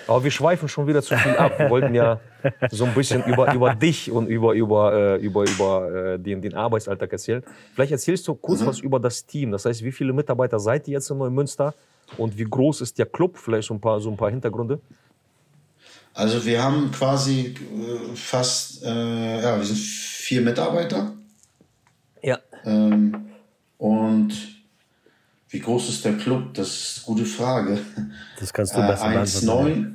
Aber 0.06 0.22
wir 0.22 0.30
schweifen 0.30 0.68
schon 0.68 0.86
wieder 0.86 1.02
zu 1.02 1.16
viel 1.16 1.36
ab. 1.36 1.58
Wir 1.58 1.70
wollten 1.70 1.94
ja 1.94 2.20
so 2.70 2.84
ein 2.84 2.94
bisschen 2.94 3.24
über, 3.24 3.52
über 3.52 3.74
dich 3.74 4.10
und 4.10 4.28
über, 4.28 4.52
über, 4.52 4.92
äh, 4.92 5.16
über, 5.16 5.44
über 5.44 6.14
äh, 6.14 6.18
den, 6.18 6.40
den 6.42 6.54
Arbeitsalltag 6.54 7.12
erzählen. 7.12 7.42
Vielleicht 7.74 7.92
erzählst 7.92 8.28
du 8.28 8.34
kurz 8.34 8.64
was 8.64 8.78
über 8.78 9.00
das 9.00 9.26
Team. 9.26 9.50
Das 9.50 9.64
heißt, 9.64 9.82
wie 9.82 9.90
viele 9.90 10.12
Mitarbeiter 10.12 10.60
seid 10.60 10.86
ihr 10.86 10.94
jetzt 10.94 11.10
in 11.10 11.18
Neumünster 11.18 11.74
und 12.18 12.38
wie 12.38 12.44
groß 12.44 12.82
ist 12.82 12.98
der 12.98 13.06
Club? 13.06 13.36
Vielleicht 13.36 13.68
so 13.68 13.74
ein 13.74 13.80
paar, 13.80 14.00
so 14.00 14.10
ein 14.10 14.16
paar 14.16 14.30
Hintergründe. 14.30 14.78
Also 16.14 16.44
wir 16.44 16.62
haben 16.62 16.90
quasi 16.92 17.54
äh, 17.56 18.14
fast, 18.14 18.84
äh, 18.84 19.42
ja, 19.42 19.56
wir 19.56 19.64
sind 19.64 19.78
vier 19.78 20.40
Mitarbeiter. 20.40 21.12
Ja. 22.22 22.38
Ähm, 22.64 23.26
und 23.76 24.55
wie 25.48 25.60
groß 25.60 25.88
ist 25.88 26.04
der 26.04 26.14
Club? 26.14 26.54
Das 26.54 26.68
ist 26.68 26.98
eine 27.06 27.16
gute 27.16 27.26
Frage. 27.28 27.78
Das 28.38 28.52
kannst 28.52 28.74
du 28.76 28.80
Äh, 28.80 28.86
besser 28.88 29.08
beantworten. 29.10 29.92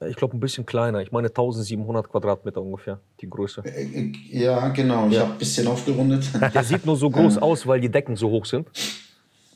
1,9? 0.00 0.08
Ich 0.08 0.16
glaube, 0.16 0.36
ein 0.36 0.40
bisschen 0.40 0.66
kleiner. 0.66 1.00
Ich 1.00 1.10
meine 1.10 1.28
1700 1.28 2.08
Quadratmeter 2.10 2.60
ungefähr, 2.60 3.00
die 3.20 3.30
Größe. 3.30 3.62
Äh, 3.64 4.12
Ja, 4.30 4.68
genau. 4.68 5.08
Ich 5.08 5.18
habe 5.18 5.32
ein 5.32 5.38
bisschen 5.38 5.66
aufgerundet. 5.66 6.28
Der 6.54 6.64
sieht 6.64 6.84
nur 6.84 6.96
so 6.96 7.08
groß 7.08 7.38
aus, 7.38 7.66
weil 7.66 7.80
die 7.80 7.88
Decken 7.88 8.14
so 8.16 8.28
hoch 8.30 8.44
sind. 8.44 8.68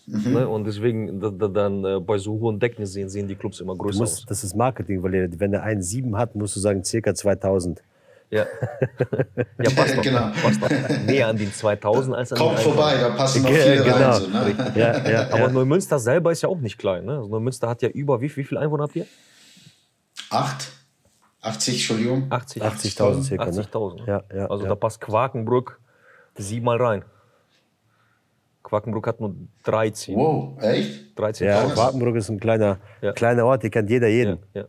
Ne? 0.06 0.48
Und 0.48 0.64
deswegen, 0.64 1.20
da, 1.20 1.30
da, 1.30 1.46
dann 1.46 1.84
äh, 1.84 2.00
bei 2.00 2.18
so 2.18 2.32
hohen 2.32 2.58
Decken 2.58 2.84
sehen, 2.86 3.08
sehen 3.08 3.28
die 3.28 3.36
Clubs 3.36 3.60
immer 3.60 3.76
größer 3.76 4.02
aus. 4.02 4.10
musst, 4.18 4.30
das 4.30 4.42
ist 4.42 4.56
Marketing, 4.56 5.02
weil 5.02 5.30
wenn 5.38 5.52
er 5.52 5.64
1,7 5.64 6.16
hat, 6.16 6.34
musst 6.34 6.56
du 6.56 6.60
sagen 6.60 6.82
circa 6.82 7.14
2000. 7.14 7.82
Ja, 8.30 8.46
ja 9.62 9.70
passt 9.74 9.96
doch. 9.96 10.02
Genau. 10.02 10.30
Passt 10.42 10.62
doch. 10.62 10.70
Näher 11.04 11.26
an 11.28 11.36
den 11.36 11.52
2000 11.52 12.14
als 12.16 12.32
an 12.32 12.38
Kommt 12.38 12.58
den 12.58 12.64
vorbei, 12.64 12.96
da 13.00 13.10
passen 13.10 13.42
noch 13.42 13.50
viele 13.50 13.82
genau. 13.82 13.96
rein. 13.96 14.20
So, 14.20 14.26
ne? 14.28 14.72
Ja, 14.76 15.08
ja, 15.08 15.22
Aber 15.30 15.38
ja. 15.38 15.48
Neumünster 15.48 15.98
selber 15.98 16.30
ist 16.30 16.42
ja 16.42 16.48
auch 16.48 16.58
nicht 16.58 16.78
klein. 16.78 17.04
Ne? 17.06 17.16
Also 17.16 17.28
Neumünster 17.28 17.68
hat 17.68 17.82
ja 17.82 17.88
über, 17.88 18.20
wie, 18.20 18.34
wie 18.36 18.44
viele 18.44 18.60
Einwohner 18.60 18.84
habt 18.84 18.94
ihr? 18.94 19.06
Acht? 20.30 20.70
80, 21.42 21.74
Entschuldigung. 21.74 22.26
80. 22.30 22.62
80.000 22.62 23.22
circa. 23.24 23.44
Ne? 23.46 23.50
80.000. 23.50 24.06
Ja, 24.06 24.22
ja, 24.32 24.46
also 24.46 24.62
ja. 24.64 24.68
da 24.68 24.74
passt 24.76 25.00
Quakenbrück 25.00 25.80
siebenmal 26.36 26.80
rein. 26.80 27.04
Quakenbrück 28.62 29.06
hat 29.06 29.20
nur 29.20 29.34
13. 29.64 30.14
Wow, 30.14 30.62
echt? 30.62 31.18
13 31.18 31.46
Ja. 31.48 31.76
Wartenburg 31.76 32.14
ist 32.16 32.28
ein 32.28 32.38
kleiner, 32.38 32.78
Ja. 33.00 33.12
kleiner 33.12 33.44
Ort, 33.46 33.62
hier 33.62 33.70
kennt 33.70 33.90
jeder 33.90 34.06
ja, 34.06 34.14
jeden. 34.14 34.38
ja. 34.54 34.66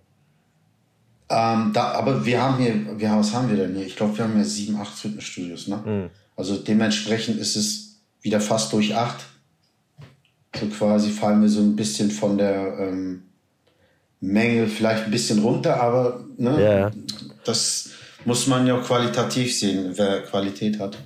Ähm, 1.32 1.72
da, 1.74 1.92
aber 1.92 2.26
wir 2.26 2.42
haben 2.42 2.58
hier, 2.58 3.00
wir, 3.00 3.12
was 3.12 3.34
haben 3.34 3.50
wir 3.50 3.58
denn 3.58 3.76
hier? 3.76 3.86
Ich 3.86 3.96
glaube, 3.96 4.18
wir 4.18 4.26
haben 4.26 4.38
ja 4.38 4.44
sieben, 4.44 4.76
acht 4.76 4.98
Fitnessstudios. 4.98 5.68
Ne? 5.68 5.78
Mhm. 5.86 6.10
Also 6.36 6.58
dementsprechend 6.58 7.40
ist 7.40 7.56
es 7.56 8.02
wieder 8.22 8.42
fast 8.42 8.74
durch 8.74 8.96
acht. 8.96 9.26
So 10.60 10.66
quasi 10.68 11.12
fallen 11.12 11.42
wir 11.42 11.50
so 11.50 11.62
ein 11.62 11.76
bisschen 11.76 12.12
von 12.12 12.38
der 12.38 12.78
ähm, 12.80 13.24
Menge 14.20 14.68
vielleicht 14.68 15.06
ein 15.06 15.12
bisschen 15.12 15.40
runter, 15.40 15.82
aber 15.82 16.26
ne, 16.38 16.62
Ja, 16.62 16.92
das 17.46 17.90
muss 18.26 18.46
man 18.48 18.68
ja 18.68 18.78
qualitativ 18.80 19.58
sehen, 19.58 19.94
wer 19.96 20.22
Qualität 20.24 20.80
hat. 20.80 20.98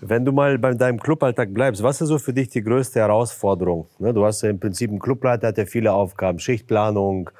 Wenn 0.00 0.24
du 0.24 0.32
mal 0.32 0.58
bei 0.58 0.74
deinem 0.74 1.00
Cluballtag 1.00 1.52
bleibst, 1.52 1.82
was 1.82 2.00
ist 2.00 2.08
so 2.08 2.18
für 2.18 2.32
dich 2.32 2.48
die 2.50 2.62
größte 2.62 3.00
Herausforderung? 3.00 3.86
Ne, 3.98 4.12
du 4.12 4.24
hast 4.24 4.42
ja 4.42 4.50
im 4.50 4.60
Prinzip 4.60 4.90
einen 4.90 4.98
Clubleiter, 4.98 5.52
ja 5.56 5.66
viele 5.66 5.92
Aufgaben, 5.92 6.38
Schichtplanung. 6.38 7.30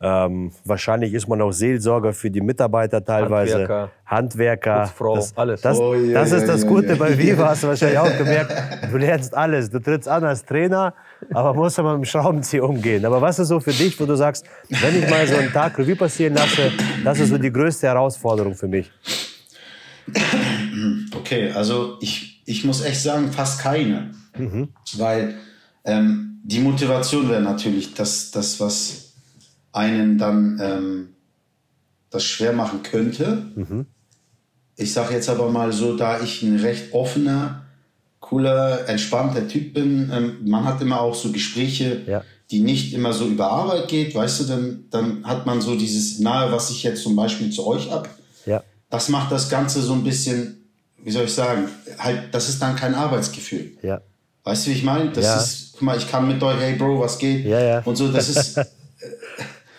Ähm, 0.00 0.50
wahrscheinlich 0.64 1.14
ist 1.14 1.28
man 1.28 1.40
auch 1.40 1.52
Seelsorger 1.52 2.12
für 2.12 2.30
die 2.30 2.40
Mitarbeiter 2.40 3.04
teilweise, 3.04 3.60
Handwerker. 3.60 3.90
Handwerker. 4.04 4.80
Putzfrau, 4.82 5.14
das, 5.16 5.36
alles. 5.38 5.60
Das, 5.60 5.78
Oh, 5.78 5.94
ja, 5.94 6.20
das 6.20 6.30
ja, 6.32 6.36
ist 6.38 6.48
das 6.48 6.62
ja, 6.62 6.68
Gute 6.68 6.88
ja. 6.88 6.94
bei 6.96 7.16
Viva, 7.16 7.48
hast 7.48 7.62
du 7.62 7.68
wahrscheinlich 7.68 7.98
auch 7.98 8.18
gemerkt. 8.18 8.52
Du 8.90 8.96
lernst 8.98 9.34
alles. 9.34 9.70
Du 9.70 9.78
trittst 9.78 10.08
an 10.08 10.24
als 10.24 10.44
Trainer, 10.44 10.94
aber 11.32 11.54
musst 11.54 11.78
aber 11.78 11.92
mit 11.96 12.02
dem 12.02 12.10
Schraubenzieher 12.10 12.64
umgehen. 12.64 13.04
Aber 13.04 13.20
was 13.22 13.38
ist 13.38 13.48
so 13.48 13.60
für 13.60 13.72
dich, 13.72 13.98
wo 14.00 14.04
du 14.04 14.16
sagst, 14.16 14.44
wenn 14.68 15.00
ich 15.00 15.08
mal 15.08 15.26
so 15.26 15.36
einen 15.36 15.52
Tag 15.52 15.78
Revue 15.78 15.96
passieren 15.96 16.34
lasse, 16.34 16.72
das 17.04 17.20
ist 17.20 17.28
so 17.30 17.38
die 17.38 17.52
größte 17.52 17.86
Herausforderung 17.86 18.54
für 18.54 18.68
mich? 18.68 18.90
Okay, 21.16 21.50
also 21.52 21.96
ich, 22.00 22.42
ich 22.46 22.64
muss 22.64 22.84
echt 22.84 23.00
sagen, 23.00 23.32
fast 23.32 23.60
keine. 23.60 24.10
Weil 24.96 25.34
ähm, 25.84 26.40
die 26.42 26.60
Motivation 26.60 27.28
wäre 27.30 27.40
natürlich 27.40 27.94
das, 27.94 28.30
das, 28.32 28.60
was 28.60 29.03
einen 29.74 30.16
dann 30.18 30.58
ähm, 30.62 31.08
das 32.10 32.24
schwer 32.24 32.52
machen 32.52 32.82
könnte. 32.82 33.42
Ich 34.76 34.92
sage 34.92 35.14
jetzt 35.14 35.28
aber 35.28 35.50
mal 35.50 35.72
so, 35.72 35.96
da 35.96 36.20
ich 36.20 36.42
ein 36.42 36.58
recht 36.60 36.92
offener, 36.94 37.62
cooler, 38.20 38.88
entspannter 38.88 39.46
Typ 39.48 39.74
bin, 39.74 40.10
ähm, 40.14 40.36
man 40.48 40.64
hat 40.64 40.80
immer 40.80 41.00
auch 41.00 41.14
so 41.14 41.30
Gespräche, 41.32 42.02
Ja. 42.06 42.24
die 42.50 42.60
nicht 42.60 42.94
immer 42.94 43.12
so 43.12 43.26
über 43.26 43.50
Arbeit 43.50 43.88
geht, 43.88 44.14
weißt 44.14 44.40
du, 44.40 44.44
dann, 44.44 44.84
dann 44.90 45.24
hat 45.26 45.44
man 45.44 45.60
so 45.60 45.74
dieses 45.76 46.20
Nahe, 46.20 46.50
was 46.52 46.70
ich 46.70 46.82
jetzt 46.84 47.02
zum 47.02 47.16
Beispiel 47.16 47.50
zu 47.50 47.66
euch 47.66 47.90
hab 47.90 48.08
Ja. 48.46 48.62
das 48.90 49.08
macht 49.08 49.30
das 49.32 49.48
Ganze 49.50 49.82
so 49.82 49.92
ein 49.92 50.04
bisschen, 50.04 50.64
wie 51.02 51.10
soll 51.10 51.24
ich 51.24 51.32
sagen, 51.34 51.68
halt, 51.98 52.32
das 52.32 52.48
ist 52.48 52.62
dann 52.62 52.76
kein 52.76 52.94
Arbeitsgefühl. 52.94 53.72
Ja. 53.82 54.00
Weißt 54.44 54.66
du, 54.66 54.70
wie 54.70 54.74
ich 54.74 54.84
meine? 54.84 55.10
Das 55.10 55.44
ist, 55.46 55.72
guck 55.72 55.82
mal, 55.82 55.96
ich 55.98 56.08
kann 56.10 56.28
mit 56.28 56.42
euch, 56.42 56.58
hey 56.60 56.74
Bro, 56.76 57.00
was 57.00 57.18
geht? 57.18 57.44
Ja, 57.44 57.60
ja. 57.60 57.82
Und 57.84 57.96
so, 57.96 58.10
das 58.12 58.28
ist, 58.28 58.60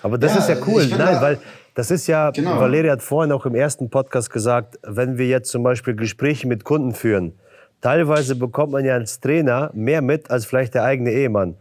Aber 0.05 0.19
das 0.19 0.33
Ja, 0.35 0.39
ist 0.41 0.49
ja 0.49 0.55
cool. 0.67 0.85
Nein, 0.85 0.99
da- 0.99 1.21
weil 1.21 1.37
das 1.73 1.89
ist 1.89 2.05
ja, 2.05 2.29
Genau. 2.29 2.59
Valeria 2.59 2.91
hat 2.91 3.01
vorhin 3.01 3.31
auch 3.31 3.47
im 3.47 3.55
ersten 3.55 3.89
Podcast 3.89 4.29
gesagt, 4.29 4.77
wenn 4.83 5.17
wir 5.17 5.25
jetzt 5.27 5.49
zum 5.49 5.63
Beispiel 5.63 5.95
Gespräche 5.95 6.47
mit 6.47 6.63
Kunden 6.63 6.93
führen, 6.93 7.33
teilweise 7.81 8.35
bekommt 8.35 8.71
man 8.71 8.85
ja 8.85 8.93
als 8.93 9.19
Trainer 9.19 9.71
mehr 9.73 10.03
mit 10.03 10.29
als 10.29 10.45
vielleicht 10.45 10.75
der 10.75 10.83
eigene 10.83 11.11
Ehemann 11.11 11.55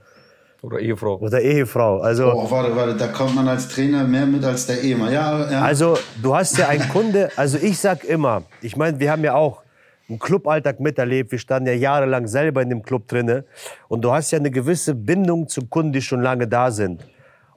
Oder 0.61 0.79
Ehefrau. 0.79 1.17
oder 1.21 1.41
Ehefrau. 1.41 2.01
Also, 2.01 2.31
oh, 2.35 2.51
warte, 2.51 2.77
warte, 2.77 2.95
da 2.97 3.07
kommt 3.09 3.35
man 3.35 3.49
als 3.49 3.67
Trainer 3.69 4.05
mehr 4.05 4.27
mit 4.27 4.45
als 4.45 4.67
der 4.67 4.83
Ehemann. 4.83 5.11
Ja, 5.11 5.51
ja. 5.51 5.63
also 5.63 5.97
du 6.23 6.35
hast 6.37 6.59
ja 6.59 6.69
einen 6.69 6.87
Kunde, 6.91 7.31
also 7.37 7.57
ich 7.57 7.79
sag 7.79 8.05
immer, 8.05 8.43
ich 8.61 8.77
meine, 8.77 9.01
wir 9.01 9.11
haben 9.11 9.25
ja 9.25 9.33
auch 9.35 9.63
einen 10.11 10.19
Cluballtag 10.19 10.81
miterlebt, 10.81 11.33
wir 11.33 11.39
standen 11.39 11.67
ja 11.69 11.75
jahrelang 11.75 12.27
selber 12.27 12.61
in 12.61 12.69
dem 12.69 12.83
Club 12.83 13.09
drinne 13.09 13.45
und 13.89 14.03
du 14.05 14.13
hast 14.13 14.33
ja 14.33 14.39
eine 14.39 14.51
gewisse 14.51 14.95
Bindung 14.95 15.49
zu 15.49 15.63
Kunden, 15.67 15.93
die 15.95 16.03
schon 16.03 16.21
lange 16.21 16.47
da 16.47 16.71
sind. 16.71 17.03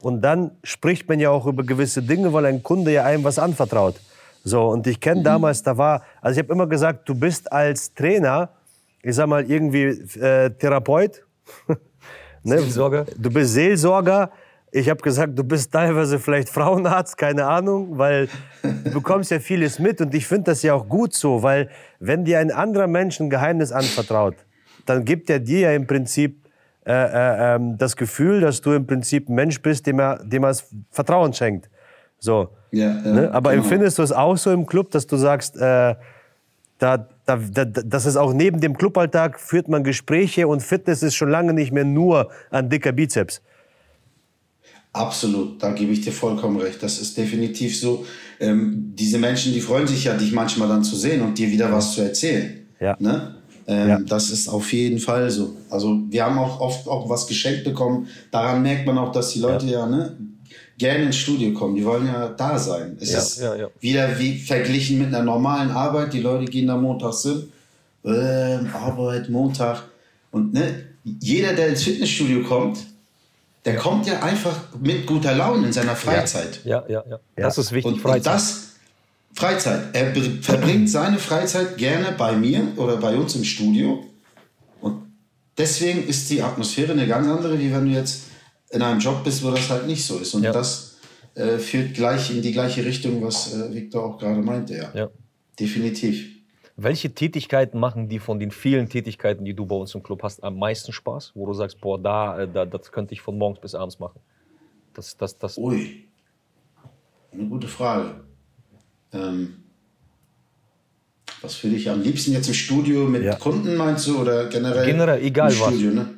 Und 0.01 0.21
dann 0.21 0.51
spricht 0.63 1.09
man 1.09 1.19
ja 1.19 1.29
auch 1.29 1.45
über 1.47 1.63
gewisse 1.63 2.01
Dinge, 2.01 2.31
weil 2.33 2.45
ein 2.45 2.63
Kunde 2.63 2.91
ja 2.91 3.03
einem 3.03 3.23
was 3.23 3.39
anvertraut. 3.39 3.95
So, 4.43 4.67
und 4.67 4.87
ich 4.87 4.99
kenne 4.99 5.23
damals, 5.23 5.63
da 5.63 5.77
war, 5.77 6.03
also 6.21 6.39
ich 6.39 6.43
habe 6.45 6.53
immer 6.53 6.67
gesagt, 6.67 7.09
du 7.09 7.15
bist 7.15 7.51
als 7.51 7.93
Trainer, 7.93 8.49
ich 9.01 9.15
sag 9.15 9.27
mal 9.27 9.49
irgendwie 9.49 9.85
äh, 10.19 10.49
Therapeut, 10.51 11.23
ne? 12.43 12.59
Seelsorger. 12.59 13.05
Du 13.17 13.29
bist 13.29 13.53
Seelsorger. 13.53 14.31
Ich 14.71 14.89
habe 14.89 15.01
gesagt, 15.01 15.37
du 15.37 15.43
bist 15.43 15.71
teilweise 15.71 16.19
vielleicht 16.19 16.49
Frauenarzt, 16.49 17.17
keine 17.17 17.45
Ahnung, 17.45 17.97
weil 17.97 18.27
du 18.61 18.91
bekommst 18.91 19.31
ja 19.31 19.39
vieles 19.39 19.79
mit 19.79 20.01
und 20.01 20.13
ich 20.13 20.27
finde 20.27 20.51
das 20.51 20.61
ja 20.61 20.73
auch 20.73 20.87
gut 20.87 21.13
so, 21.13 21.41
weil 21.41 21.69
wenn 21.99 22.25
dir 22.25 22.39
ein 22.39 22.51
anderer 22.51 22.87
Mensch 22.87 23.19
ein 23.19 23.29
Geheimnis 23.29 23.71
anvertraut, 23.71 24.35
dann 24.85 25.05
gibt 25.05 25.29
er 25.29 25.39
dir 25.39 25.59
ja 25.59 25.71
im 25.71 25.87
Prinzip 25.87 26.46
äh, 26.87 26.91
äh, 26.91 27.55
ähm, 27.55 27.77
das 27.77 27.97
Gefühl, 27.97 28.39
dass 28.39 28.61
du 28.61 28.71
im 28.71 28.87
Prinzip 28.87 29.27
ein 29.27 29.35
Mensch 29.35 29.61
bist, 29.61 29.85
dem 29.87 29.99
er, 29.99 30.23
dem 30.23 30.45
er 30.45 30.55
Vertrauen 30.89 31.33
schenkt. 31.33 31.69
So. 32.17 32.49
Ja, 32.71 33.01
ja, 33.03 33.11
ne? 33.11 33.31
Aber 33.33 33.51
genau. 33.51 33.63
empfindest 33.63 33.99
du 33.99 34.03
es 34.03 34.13
auch 34.13 34.37
so 34.37 34.51
im 34.51 34.65
Club, 34.65 34.91
dass 34.91 35.05
du 35.05 35.17
sagst, 35.17 35.57
äh, 35.57 35.95
da, 36.79 37.07
da, 37.25 37.35
da, 37.35 37.65
das 37.65 38.05
ist 38.05 38.15
auch 38.15 38.31
neben 38.31 38.61
dem 38.61 38.77
Cluballtag 38.77 39.37
führt 39.37 39.67
man 39.67 39.83
Gespräche 39.83 40.47
und 40.47 40.61
Fitness 40.61 41.03
ist 41.03 41.15
schon 41.15 41.29
lange 41.29 41.53
nicht 41.53 41.73
mehr 41.73 41.83
nur 41.83 42.29
ein 42.51 42.69
dicker 42.69 42.93
Bizeps. 42.93 43.41
Absolut, 44.93 45.61
da 45.61 45.71
gebe 45.73 45.91
ich 45.91 46.01
dir 46.01 46.13
vollkommen 46.13 46.55
recht. 46.57 46.81
Das 46.81 46.99
ist 46.99 47.17
definitiv 47.17 47.77
so. 47.77 48.05
Ähm, 48.39 48.93
diese 48.95 49.17
Menschen, 49.17 49.51
die 49.51 49.59
freuen 49.61 49.87
sich 49.87 50.05
ja, 50.05 50.15
dich 50.15 50.31
manchmal 50.31 50.69
dann 50.69 50.83
zu 50.83 50.95
sehen 50.95 51.21
und 51.21 51.37
dir 51.37 51.51
wieder 51.51 51.69
was 51.69 51.93
zu 51.93 52.01
erzählen. 52.01 52.65
Ja. 52.79 52.95
Ne? 52.99 53.35
Ähm, 53.67 53.89
Ja. 53.89 53.99
Das 53.99 54.29
ist 54.31 54.47
auf 54.47 54.71
jeden 54.71 54.99
Fall 54.99 55.29
so. 55.29 55.55
Also 55.69 55.99
wir 56.09 56.25
haben 56.25 56.37
auch 56.39 56.59
oft 56.61 56.87
auch 56.87 57.09
was 57.09 57.27
geschenkt 57.27 57.63
bekommen. 57.65 58.07
Daran 58.31 58.61
merkt 58.61 58.85
man 58.85 58.97
auch, 58.97 59.11
dass 59.11 59.31
die 59.33 59.39
Leute 59.39 59.65
ja, 59.65 59.85
ne, 59.85 60.15
gerne 60.77 61.05
ins 61.05 61.17
Studio 61.17 61.53
kommen. 61.53 61.75
Die 61.75 61.83
wollen 61.85 62.07
ja 62.07 62.29
da 62.29 62.57
sein. 62.57 62.97
Es 62.99 63.11
Ja, 63.11 63.17
ist 63.19 63.39
ja, 63.41 63.55
ja. 63.55 63.67
wieder 63.79 64.17
wie 64.19 64.37
verglichen 64.39 64.97
mit 64.99 65.07
einer 65.07 65.23
normalen 65.23 65.71
Arbeit. 65.71 66.13
Die 66.13 66.21
Leute 66.21 66.45
gehen 66.45 66.67
da 66.67 66.77
montags 66.77 67.23
hin. 67.23 67.49
Ähm, 68.05 68.69
Arbeit, 68.73 69.29
Montag. 69.29 69.83
Und 70.31 70.53
ne, 70.53 70.85
jeder, 71.19 71.53
der 71.53 71.69
ins 71.69 71.83
Fitnessstudio 71.83 72.43
kommt, 72.43 72.79
der 73.65 73.75
kommt 73.75 74.07
ja 74.07 74.21
einfach 74.21 74.55
mit 74.79 75.05
guter 75.05 75.35
Laune 75.35 75.67
in 75.67 75.73
seiner 75.73 75.95
Freizeit. 75.95 76.61
Ja, 76.63 76.85
ja, 76.87 77.03
ja. 77.09 77.19
Das 77.35 77.57
ist 77.57 77.73
wichtig, 77.73 78.05
Und, 78.05 78.05
und 78.05 78.25
das, 78.25 78.66
Freizeit. 79.37 79.93
Er 79.93 80.15
verbringt 80.41 80.89
seine 80.89 81.19
Freizeit 81.19 81.77
gerne 81.77 82.11
bei 82.17 82.35
mir 82.35 82.73
oder 82.75 82.97
bei 82.97 83.15
uns 83.15 83.35
im 83.35 83.43
Studio. 83.43 84.03
Und 84.81 85.13
deswegen 85.55 86.07
ist 86.07 86.31
die 86.31 86.41
Atmosphäre 86.41 86.93
eine 86.93 87.05
ganz 87.05 87.27
andere, 87.27 87.59
wie 87.59 87.71
wenn 87.71 87.85
du 87.85 87.91
jetzt 87.91 88.23
in 88.71 88.81
einem 88.81 88.99
Job 88.99 89.23
bist, 89.23 89.43
wo 89.43 89.51
das 89.51 89.69
halt 89.69 89.85
nicht 89.85 90.03
so 90.03 90.17
ist. 90.17 90.33
Und 90.33 90.41
Ja. 90.41 90.51
das 90.51 90.97
äh, 91.35 91.59
führt 91.59 91.93
gleich 91.93 92.31
in 92.31 92.41
die 92.41 92.51
gleiche 92.51 92.83
Richtung, 92.83 93.23
was 93.23 93.53
äh, 93.53 93.71
Victor 93.75 94.05
auch 94.05 94.17
gerade 94.17 94.41
meinte. 94.41 94.75
Ja. 94.75 94.89
ja. 94.95 95.09
Definitiv. 95.59 96.31
Welche 96.75 97.13
Tätigkeiten 97.13 97.79
machen 97.79 98.09
die 98.09 98.17
von 98.17 98.39
den 98.39 98.49
vielen 98.49 98.89
Tätigkeiten, 98.89 99.45
die 99.45 99.53
du 99.53 99.67
bei 99.67 99.75
uns 99.75 99.93
im 99.93 100.01
Club 100.01 100.23
hast, 100.23 100.43
am 100.43 100.57
meisten 100.57 100.91
Spaß? 100.91 101.33
Wo 101.35 101.45
du 101.45 101.53
sagst, 101.53 101.79
boah, 101.79 102.01
da, 102.01 102.39
äh, 102.39 102.47
da 102.51 102.65
das 102.65 102.91
könnte 102.91 103.13
ich 103.13 103.21
von 103.21 103.37
morgens 103.37 103.61
bis 103.61 103.75
abends 103.75 103.99
machen. 103.99 104.19
Das, 104.95 105.15
das, 105.15 105.37
das, 105.37 105.59
Ui. 105.59 106.07
Eine 107.31 107.45
gute 107.45 107.67
Frage. 107.67 108.26
Ähm, 109.13 109.53
was 111.41 111.63
würde 111.63 111.75
ich 111.75 111.89
am 111.89 112.01
liebsten 112.01 112.33
jetzt 112.33 112.47
im 112.47 112.53
Studio 112.53 113.05
mit 113.05 113.23
Ja. 113.23 113.35
Kunden 113.35 113.75
meinst 113.75 114.07
du 114.07 114.21
oder 114.21 114.47
generell? 114.47 114.85
Generell, 114.85 115.21
egal 115.23 115.53
im 115.53 115.59
was. 115.59 115.73
Studio, 115.73 115.91
ne? 115.91 116.09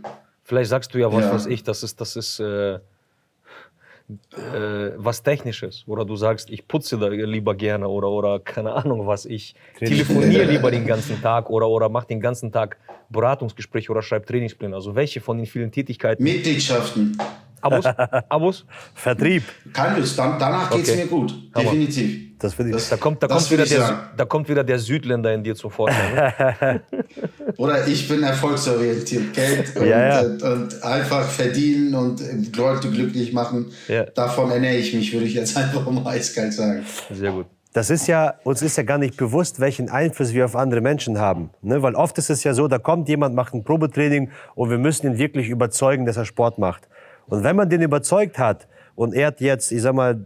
Vielleicht 0.44 0.70
sagst 0.70 0.94
du 0.94 0.98
ja, 0.98 1.12
was 1.12 1.26
Ja. 1.26 1.34
weiß 1.34 1.46
ich, 1.48 1.64
das 1.64 1.84
ist, 1.84 2.00
das 2.02 2.16
ist, 2.16 2.40
äh, 2.40 2.76
äh, 2.76 2.80
was 4.98 5.22
Technisches. 5.22 5.84
Oder 5.88 6.04
du 6.06 6.16
sagst, 6.16 6.50
ich 6.50 6.68
putze 6.68 6.98
da 6.98 7.08
lieber 7.10 7.54
gerne 7.54 7.88
oder, 7.88 8.10
oder 8.10 8.40
keine 8.40 8.74
Ahnung 8.74 9.06
was, 9.06 9.26
ich 9.26 9.54
telefoniere 9.78 10.46
lieber 10.52 10.72
den 10.72 10.86
ganzen 10.86 11.22
Tag 11.22 11.50
oder, 11.50 11.68
oder 11.70 11.90
mache 11.90 12.08
den 12.08 12.20
ganzen 12.20 12.52
Tag 12.52 12.78
Beratungsgespräche 13.10 13.92
oder 13.92 14.02
schreibe 14.02 14.26
Trainingspläne. 14.26 14.76
Also 14.76 14.96
welche 14.96 15.22
von 15.22 15.38
den 15.38 15.46
vielen 15.46 15.72
Tätigkeiten? 15.72 16.24
Mitgliedschaften. 16.24 17.18
Abos? 17.62 17.86
Abos? 18.30 18.66
Vertrieb. 18.96 19.44
Kein 19.74 19.98
Lust. 20.00 20.18
Dann, 20.18 20.38
danach 20.40 20.70
geht 20.72 20.84
es 20.84 20.90
Okay. 20.92 21.02
mir 21.04 21.08
gut. 21.08 21.34
Definitiv. 21.56 22.30
Das. 22.40 22.56
Das- 22.56 22.90
Da 22.90 22.96
kommt, 22.98 23.22
da, 23.22 23.28
Das 23.28 23.38
kommt 23.38 23.52
wieder 23.52 23.64
ich 23.64 23.70
der, 23.70 24.10
da 24.16 24.24
kommt 24.26 24.48
wieder 24.48 24.64
der 24.64 24.80
Südländer 24.80 25.34
in 25.34 25.44
dir 25.44 25.56
zum 25.56 25.72
Vorschein. 25.72 26.16
Ne? 26.16 26.82
Oder 27.58 27.86
ich 27.88 28.08
bin 28.08 28.24
erfolgsorientiert. 28.24 29.34
Geld 29.34 29.76
und, 29.76 29.86
Ja, 29.88 30.08
ja. 30.08 30.20
Und, 30.22 30.42
und 30.44 30.84
einfach 30.84 31.26
verdienen 31.28 31.94
und 31.96 32.56
Leute 32.56 32.90
glücklich 32.92 33.34
machen. 33.34 33.72
Ja. 33.90 34.04
Davon 34.06 34.52
ernähre 34.52 34.78
ich 34.78 34.94
mich, 34.94 35.12
würde 35.12 35.26
ich 35.26 35.34
jetzt 35.34 35.58
einfach 35.58 35.90
mal 35.90 36.06
eiskalt 36.08 36.54
sagen. 36.54 36.86
Sehr 37.12 37.32
gut. 37.32 37.48
Das 37.74 37.90
ist 37.92 38.08
ja, 38.08 38.34
uns 38.46 38.62
ist 38.64 38.78
ja 38.78 38.84
gar 38.84 38.98
nicht 38.98 39.16
bewusst, 39.16 39.60
welchen 39.60 39.90
Einfluss 39.90 40.34
wir 40.34 40.46
auf 40.46 40.56
andere 40.56 40.82
Menschen 40.82 41.20
haben. 41.20 41.52
Ne? 41.62 41.84
Weil 41.84 41.94
oft 41.94 42.18
ist 42.18 42.30
es 42.32 42.44
ja 42.44 42.54
so, 42.56 42.68
da 42.68 42.80
kommt 42.80 43.08
jemand, 43.10 43.36
macht 43.36 43.54
ein 43.54 43.64
Probetraining 43.64 44.32
und 44.56 44.72
wir 44.72 44.80
müssen 44.80 45.06
ihn 45.06 45.18
wirklich 45.20 45.50
überzeugen, 45.50 46.06
dass 46.08 46.18
er 46.18 46.26
Sport 46.26 46.58
macht. 46.58 46.88
Und 47.30 47.44
wenn 47.44 47.56
man 47.56 47.70
den 47.70 47.82
überzeugt 47.82 48.38
hat 48.38 48.68
und 48.96 49.14
er 49.14 49.28
hat 49.28 49.42
jetzt, 49.42 49.72
ich 49.72 49.82
sag 49.82 49.94
mal, 49.94 50.26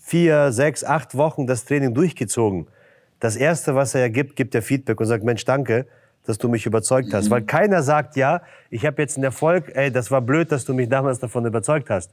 vier, 0.00 0.52
sechs, 0.52 0.84
acht 0.84 1.16
Wochen 1.16 1.46
das 1.46 1.64
Training 1.64 1.94
durchgezogen, 1.94 2.66
das 3.20 3.36
Erste, 3.36 3.74
was 3.74 3.94
er 3.94 4.02
ja 4.02 4.08
gibt, 4.08 4.36
gibt 4.36 4.54
er 4.54 4.62
Feedback 4.62 5.00
und 5.00 5.06
sagt, 5.06 5.24
Mensch, 5.24 5.44
danke, 5.44 5.86
dass 6.26 6.38
du 6.38 6.48
mich 6.48 6.66
überzeugt 6.66 7.12
hast. 7.12 7.30
Weil 7.30 7.42
keiner 7.42 7.82
sagt, 7.82 8.16
ja, 8.16 8.42
ich 8.70 8.84
habe 8.86 9.00
jetzt 9.00 9.16
einen 9.16 9.24
Erfolg, 9.24 9.72
ey, 9.74 9.90
das 9.90 10.10
war 10.10 10.20
blöd, 10.20 10.52
dass 10.52 10.64
du 10.64 10.74
mich 10.74 10.88
damals 10.88 11.18
davon 11.18 11.46
überzeugt 11.46 11.90
hast. 11.90 12.10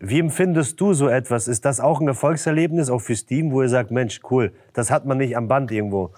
Wie 0.00 0.20
empfindest 0.20 0.80
du 0.80 0.92
so 0.92 1.08
etwas? 1.08 1.48
Ist 1.48 1.64
das 1.64 1.80
auch 1.80 2.00
ein 2.00 2.06
Erfolgserlebnis, 2.06 2.88
auch 2.88 3.00
fürs 3.00 3.26
Team, 3.26 3.50
wo 3.50 3.62
ihr 3.62 3.68
sagt, 3.68 3.90
Mensch, 3.90 4.20
cool, 4.30 4.52
das 4.72 4.90
hat 4.90 5.06
man 5.06 5.18
nicht 5.18 5.36
am 5.36 5.48
Band 5.48 5.72
irgendwo? 5.72 6.12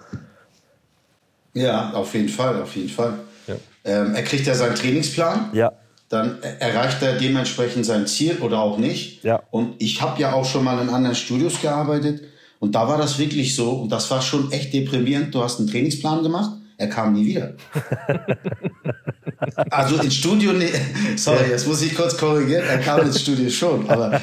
Ja, 1.53 1.91
auf 1.91 2.13
jeden 2.13 2.29
Fall, 2.29 2.61
auf 2.61 2.75
jeden 2.75 2.89
Fall. 2.89 3.13
Ja. 3.47 3.55
Ähm, 3.83 4.15
er 4.15 4.23
kriegt 4.23 4.45
ja 4.45 4.53
seinen 4.53 4.75
Trainingsplan. 4.75 5.49
Ja. 5.53 5.73
Dann 6.11 6.43
erreicht 6.59 7.01
er 7.01 7.13
dementsprechend 7.17 7.85
sein 7.85 8.05
Ziel 8.05 8.39
oder 8.41 8.59
auch 8.59 8.77
nicht. 8.77 9.23
Ja. 9.23 9.43
Und 9.49 9.75
ich 9.81 10.01
habe 10.01 10.21
ja 10.21 10.33
auch 10.33 10.43
schon 10.43 10.65
mal 10.65 10.77
in 10.81 10.89
anderen 10.89 11.15
Studios 11.15 11.61
gearbeitet. 11.61 12.23
Und 12.59 12.75
da 12.75 12.85
war 12.85 12.97
das 12.97 13.17
wirklich 13.17 13.55
so. 13.55 13.71
Und 13.71 13.93
das 13.93 14.11
war 14.11 14.21
schon 14.21 14.51
echt 14.51 14.73
deprimierend. 14.73 15.33
Du 15.33 15.41
hast 15.41 15.59
einen 15.59 15.69
Trainingsplan 15.69 16.21
gemacht. 16.21 16.51
Er 16.75 16.89
kam 16.89 17.13
nie 17.13 17.27
wieder. 17.27 17.53
also 19.69 19.95
ins 20.01 20.15
Studio, 20.15 20.51
nee, 20.51 20.69
sorry, 21.15 21.49
jetzt 21.49 21.65
muss 21.65 21.81
ich 21.81 21.95
kurz 21.95 22.17
korrigieren. 22.17 22.65
Er 22.67 22.79
kam 22.79 23.01
ins 23.01 23.21
Studio 23.21 23.49
schon, 23.49 23.89
aber 23.89 24.19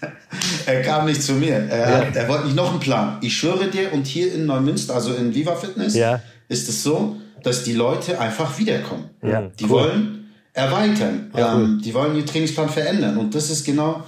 er 0.66 0.82
kam 0.82 1.04
nicht 1.04 1.22
zu 1.22 1.32
mir. 1.34 1.56
Er, 1.56 1.98
hat, 1.98 2.16
er 2.16 2.26
wollte 2.28 2.44
nicht 2.46 2.56
noch 2.56 2.70
einen 2.70 2.80
Plan. 2.80 3.18
Ich 3.20 3.36
schwöre 3.36 3.68
dir, 3.68 3.92
und 3.92 4.06
hier 4.06 4.32
in 4.32 4.46
Neumünster, 4.46 4.94
also 4.94 5.12
in 5.12 5.34
Viva 5.34 5.56
Fitness, 5.56 5.94
Ja. 5.94 6.22
ist 6.48 6.68
es 6.68 6.82
so, 6.82 7.16
dass 7.42 7.64
die 7.64 7.74
Leute 7.74 8.18
einfach 8.18 8.58
wiederkommen. 8.58 9.10
Ja, 9.22 9.42
die 9.58 9.64
cool. 9.64 9.70
wollen 9.70 10.27
erweitern. 10.52 11.30
ähm, 11.36 11.80
Die 11.84 11.92
wollen 11.94 12.14
den 12.14 12.26
Trainingsplan 12.26 12.68
verändern. 12.68 13.16
Und 13.18 13.34
das 13.34 13.50
ist 13.50 13.64
genau, 13.64 14.02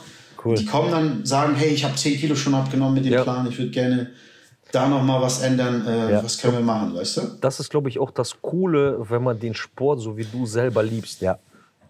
Cool. 0.45 0.57
die 0.57 0.65
kommen 0.67 0.91
dann, 0.91 1.25
sagen, 1.27 1.55
hey, 1.55 1.69
ich 1.71 1.85
habe 1.85 1.95
10 1.95 2.19
Kilo 2.19 2.35
schon 2.35 2.55
abgenommen 2.55 2.95
mit 2.95 3.05
dem 3.05 3.13
Ja. 3.13 3.23
Plan, 3.23 3.47
ich 3.49 3.59
würde 3.59 3.71
gerne 3.71 4.11
da 4.73 4.89
noch 4.89 5.03
mal 5.03 5.21
was 5.21 5.43
ändern. 5.43 5.87
Äh, 5.87 6.13
Ja. 6.13 6.25
Was 6.25 6.39
können 6.39 6.55
wir 6.55 6.63
machen, 6.65 6.95
weißt 6.95 7.17
du? 7.19 7.23
Das 7.41 7.61
ist, 7.61 7.71
glaube 7.71 7.89
ich, 7.89 7.99
auch 7.99 8.11
das 8.11 8.41
Coole, 8.41 8.99
wenn 9.11 9.23
man 9.23 9.39
den 9.39 9.55
Sport 9.55 10.01
so 10.01 10.17
wie 10.17 10.25
du 10.25 10.47
selber 10.47 10.83
liebst. 10.83 11.21
Ja. 11.21 11.39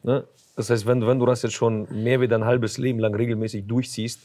Ne? 0.03 0.25
Das 0.57 0.69
heißt, 0.71 0.87
wenn, 0.87 1.07
wenn 1.07 1.19
du 1.19 1.27
das 1.27 1.43
jetzt 1.43 1.55
schon 1.55 1.87
mehr 1.91 2.21
wie 2.21 2.29
dein 2.29 2.45
halbes 2.45 2.77
Leben 2.79 2.99
lang 2.99 3.15
regelmäßig 3.15 3.67
durchziehst, 3.67 4.21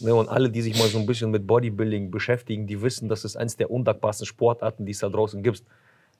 ne, 0.00 0.14
und 0.14 0.28
alle, 0.28 0.50
die 0.50 0.62
sich 0.62 0.76
mal 0.78 0.88
so 0.88 0.98
ein 0.98 1.06
bisschen 1.06 1.30
mit 1.30 1.46
Bodybuilding 1.46 2.10
beschäftigen, 2.10 2.66
die 2.66 2.80
wissen, 2.82 3.08
das 3.08 3.24
ist 3.24 3.36
eins 3.36 3.56
der 3.56 3.70
undankbarsten 3.70 4.26
Sportarten, 4.26 4.84
die 4.84 4.92
es 4.92 4.98
da 5.00 5.08
draußen 5.08 5.42
gibt. 5.42 5.62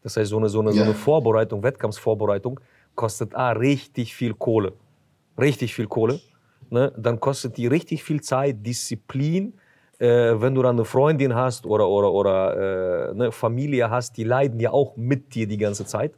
Das 0.02 0.16
heißt, 0.16 0.30
so 0.30 0.38
eine, 0.38 0.48
so 0.48 0.60
eine, 0.60 0.70
so 0.72 0.78
Ja. 0.78 0.84
eine 0.84 0.94
Vorbereitung, 0.94 1.62
Wettkampfsvorbereitung, 1.64 2.60
kostet 2.96 3.34
A, 3.34 3.52
richtig 3.52 4.14
viel 4.14 4.34
Kohle. 4.34 4.72
Richtig 5.38 5.74
viel 5.74 5.86
Kohle. 5.86 6.20
Ne? 6.70 6.92
Dann 6.96 7.20
kostet 7.20 7.56
die 7.56 7.66
richtig 7.66 8.02
viel 8.02 8.20
Zeit, 8.22 8.66
Disziplin. 8.66 9.54
Äh, 9.98 10.40
wenn 10.40 10.54
du 10.54 10.62
dann 10.62 10.76
eine 10.76 10.84
Freundin 10.84 11.34
hast 11.34 11.64
oder, 11.64 11.88
oder, 11.88 12.12
oder 12.12 13.10
äh, 13.10 13.14
ne, 13.14 13.32
Familie 13.32 13.88
hast, 13.88 14.16
die 14.16 14.24
leiden 14.24 14.60
ja 14.60 14.70
auch 14.70 14.96
mit 14.96 15.34
dir 15.34 15.46
die 15.46 15.56
ganze 15.56 15.86
Zeit. 15.86 16.12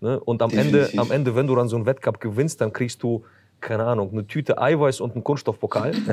Ne? 0.00 0.18
Und 0.18 0.42
am 0.42 0.50
Ende, 0.50 0.90
am 0.96 1.10
Ende, 1.12 1.36
wenn 1.36 1.46
du 1.46 1.54
dann 1.54 1.68
so 1.68 1.76
einen 1.76 1.86
Wettkampf 1.86 2.18
gewinnst, 2.18 2.60
dann 2.60 2.72
kriegst 2.72 3.02
du, 3.04 3.24
keine 3.60 3.84
Ahnung, 3.84 4.10
eine 4.10 4.26
Tüte 4.26 4.58
Eiweiß 4.60 5.00
und 5.00 5.12
einen 5.14 5.22
Kunststoffpokal. 5.24 5.92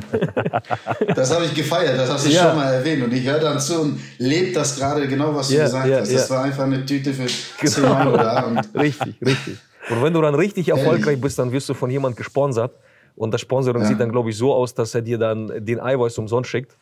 Das 1.16 1.34
habe 1.34 1.46
ich 1.46 1.54
gefeiert, 1.54 1.98
das 1.98 2.10
hast 2.12 2.26
du 2.26 2.30
Ja. 2.30 2.48
schon 2.50 2.56
mal 2.56 2.72
erwähnt. 2.74 3.04
Und 3.04 3.14
ich 3.14 3.26
höre 3.26 3.40
dann 3.40 3.60
zu 3.60 3.82
und 3.82 4.00
lebe 4.18 4.54
das 4.54 4.78
gerade 4.78 5.08
genau, 5.08 5.36
was 5.36 5.50
du 5.50 5.56
Ja, 5.56 5.64
gesagt 5.64 5.88
ja, 5.88 6.00
hast. 6.00 6.14
Das 6.14 6.30
ja. 6.30 6.36
war 6.36 6.44
einfach 6.46 6.64
eine 6.64 6.86
Tüte 6.86 7.14
für 7.14 7.28
10 7.68 7.84
Euro 7.86 8.18
da. 8.18 8.44
Und 8.44 8.70
richtig, 8.76 9.16
richtig. 9.26 9.58
Und 9.88 10.02
wenn 10.02 10.14
du 10.14 10.22
dann 10.22 10.36
richtig 10.36 10.70
erfolgreich 10.70 11.20
bist, 11.20 11.38
dann 11.40 11.52
wirst 11.52 11.68
du 11.70 11.74
von 11.74 11.90
jemand 11.90 12.16
gesponsert. 12.16 12.76
Und 13.16 13.34
das 13.34 13.42
Sponsoring 13.42 13.82
Ja. 13.82 13.88
sieht 13.88 14.00
dann, 14.00 14.12
glaube 14.12 14.30
ich, 14.30 14.38
so 14.38 14.54
aus, 14.54 14.74
dass 14.74 14.96
er 14.96 15.02
dir 15.02 15.18
dann 15.18 15.66
den 15.66 15.80
Eiweiß 15.80 16.18
umsonst 16.18 16.50
schickt. 16.50 16.78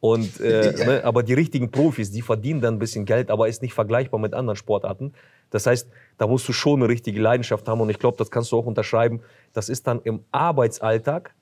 Und, 0.00 0.40
äh, 0.40 0.78
Ja. 0.78 0.84
ne, 0.84 1.04
aber 1.04 1.22
die 1.22 1.34
richtigen 1.34 1.70
Profis, 1.70 2.10
die 2.10 2.22
verdienen 2.22 2.62
dann 2.62 2.74
ein 2.76 2.78
bisschen 2.78 3.04
Geld, 3.04 3.30
aber 3.30 3.48
ist 3.48 3.60
nicht 3.60 3.74
vergleichbar 3.74 4.18
mit 4.18 4.32
anderen 4.32 4.56
Sportarten. 4.56 5.12
Das 5.50 5.66
heißt, 5.66 5.88
da 6.16 6.26
musst 6.26 6.48
du 6.48 6.52
schon 6.54 6.80
eine 6.80 6.88
richtige 6.88 7.20
Leidenschaft 7.20 7.68
haben. 7.68 7.80
Und 7.82 7.90
ich 7.90 7.98
glaube, 7.98 8.16
das 8.16 8.30
kannst 8.30 8.50
du 8.52 8.56
auch 8.58 8.64
unterschreiben. 8.66 9.20
Das 9.52 9.68
ist 9.68 9.86
dann 9.86 10.00
im 10.04 10.20
Arbeitsalltag, 10.32 11.34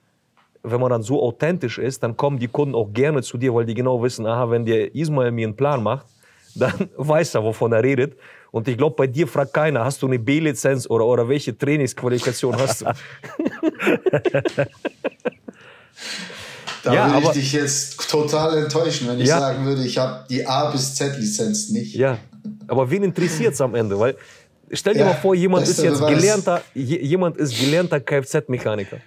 wenn 0.65 0.81
man 0.81 0.91
dann 0.91 1.03
so 1.03 1.23
authentisch 1.23 1.79
ist, 1.79 2.03
dann 2.03 2.17
kommen 2.17 2.39
die 2.41 2.49
Kunden 2.49 2.75
auch 2.75 2.93
gerne 2.93 3.23
zu 3.23 3.39
dir, 3.39 3.55
weil 3.55 3.65
die 3.65 3.75
genau 3.75 4.03
wissen, 4.03 4.27
aha, 4.27 4.51
wenn 4.51 4.65
der 4.65 4.93
Ismail 4.95 5.31
mir 5.31 5.47
einen 5.47 5.57
Plan 5.57 5.81
macht, 5.83 6.07
dann 6.57 6.89
weiß 6.97 7.37
er, 7.37 7.45
wovon 7.45 7.73
er 7.73 7.85
redet. 7.85 8.17
Und 8.51 8.67
ich 8.69 8.77
glaube, 8.79 8.97
bei 8.97 9.07
dir 9.07 9.27
fragt 9.29 9.53
keiner, 9.53 9.85
hast 9.85 10.01
du 10.03 10.07
eine 10.07 10.19
B-Lizenz 10.19 10.89
oder, 10.89 11.05
oder 11.05 11.29
welche 11.29 11.57
Trainingsqualifikation 11.57 12.57
hast 12.57 12.81
du? 12.81 12.87
da 16.85 16.95
Ja, 16.95 17.07
würde 17.07 17.19
ich 17.19 17.25
aber- 17.27 17.33
dich 17.35 17.53
jetzt 17.53 18.11
total 18.11 18.57
enttäuschen, 18.59 19.09
wenn 19.09 19.21
ich 19.21 19.29
Ja. 19.29 19.41
sagen 19.41 19.65
würde, 19.67 19.83
ich 19.85 19.99
habe 19.99 20.25
die 20.31 20.47
A 20.47 20.71
bis 20.71 20.95
Z-Lizenz 20.95 21.71
nicht. 21.71 21.95
Ja, 21.95 22.19
aber 22.67 22.91
wen 22.91 23.03
interessiert 23.03 23.55
es 23.55 23.61
am 23.61 23.75
Ende? 23.75 23.99
Weil 23.99 24.17
stell 24.73 24.95
dir 24.95 25.01
Ja, 25.01 25.07
mal 25.07 25.15
vor, 25.15 25.35
jemand 25.35 25.67
ist 25.69 25.83
jetzt 25.83 25.99
Beweis. 26.01 26.15
gelernter, 26.21 26.63
je- 26.75 27.01
jemand 27.03 27.37
ist 27.37 27.59
gelernter 27.59 28.01
Kfz-Mechaniker. 28.01 28.99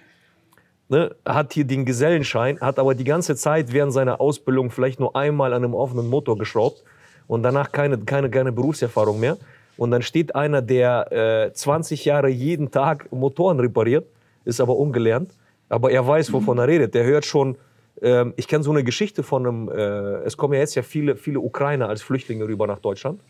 Ne, 0.88 1.14
hat 1.24 1.54
hier 1.54 1.64
den 1.64 1.86
Gesellenschein, 1.86 2.60
hat 2.60 2.78
aber 2.78 2.94
die 2.94 3.04
ganze 3.04 3.34
Zeit 3.34 3.72
während 3.72 3.94
seiner 3.94 4.20
Ausbildung 4.20 4.70
vielleicht 4.70 5.00
nur 5.00 5.16
einmal 5.16 5.54
an 5.54 5.64
einem 5.64 5.74
offenen 5.74 6.08
Motor 6.08 6.36
geschraubt 6.36 6.82
und 7.26 7.42
danach 7.42 7.72
keine, 7.72 7.98
keine, 7.98 8.30
keine 8.30 8.52
Berufserfahrung 8.52 9.20
mehr. 9.20 9.36
Und 9.76 9.90
dann 9.90 10.02
steht 10.02 10.34
einer, 10.34 10.62
der 10.62 11.48
äh, 11.50 11.52
20 11.52 12.04
Jahre 12.04 12.28
jeden 12.28 12.70
Tag 12.70 13.10
Motoren 13.10 13.58
repariert, 13.58 14.06
ist 14.44 14.60
aber 14.60 14.76
ungelernt, 14.76 15.30
aber 15.68 15.90
er 15.90 16.06
weiß, 16.06 16.32
wovon 16.32 16.58
er 16.58 16.68
redet. 16.68 16.94
Der 16.94 17.04
hört 17.04 17.24
schon, 17.24 17.56
ähm, 18.00 18.34
ich 18.36 18.46
kenne 18.48 18.62
so 18.62 18.70
eine 18.70 18.84
Geschichte 18.84 19.22
von 19.22 19.46
einem, 19.46 19.68
äh, 19.68 20.24
es 20.24 20.36
kommen 20.36 20.54
ja 20.54 20.60
jetzt 20.60 20.74
ja 20.74 20.82
viele, 20.82 21.16
viele 21.16 21.40
Ukrainer 21.40 21.88
als 21.88 22.02
Flüchtlinge 22.02 22.46
rüber 22.46 22.66
nach 22.66 22.78
Deutschland. 22.78 23.20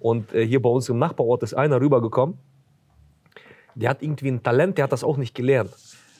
Und 0.00 0.32
äh, 0.32 0.46
hier 0.46 0.60
bei 0.60 0.68
uns 0.68 0.88
im 0.88 0.98
Nachbarort 0.98 1.42
ist 1.42 1.54
einer 1.54 1.80
rübergekommen, 1.80 2.38
der 3.74 3.90
hat 3.90 4.02
irgendwie 4.02 4.28
ein 4.28 4.42
Talent, 4.42 4.76
der 4.76 4.84
hat 4.84 4.92
das 4.92 5.04
auch 5.04 5.16
nicht 5.16 5.34
gelernt. 5.34 5.70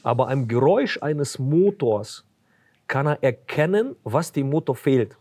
Aber 0.03 0.29
am 0.29 0.47
Geräusch 0.47 1.03
eines 1.03 1.39
Motors 1.39 2.25
kann 2.87 3.07
er 3.07 3.23
erkennen, 3.23 3.97
was 4.05 4.33
dem 4.33 4.49
Motor 4.49 4.77
fehlt. 4.77 5.17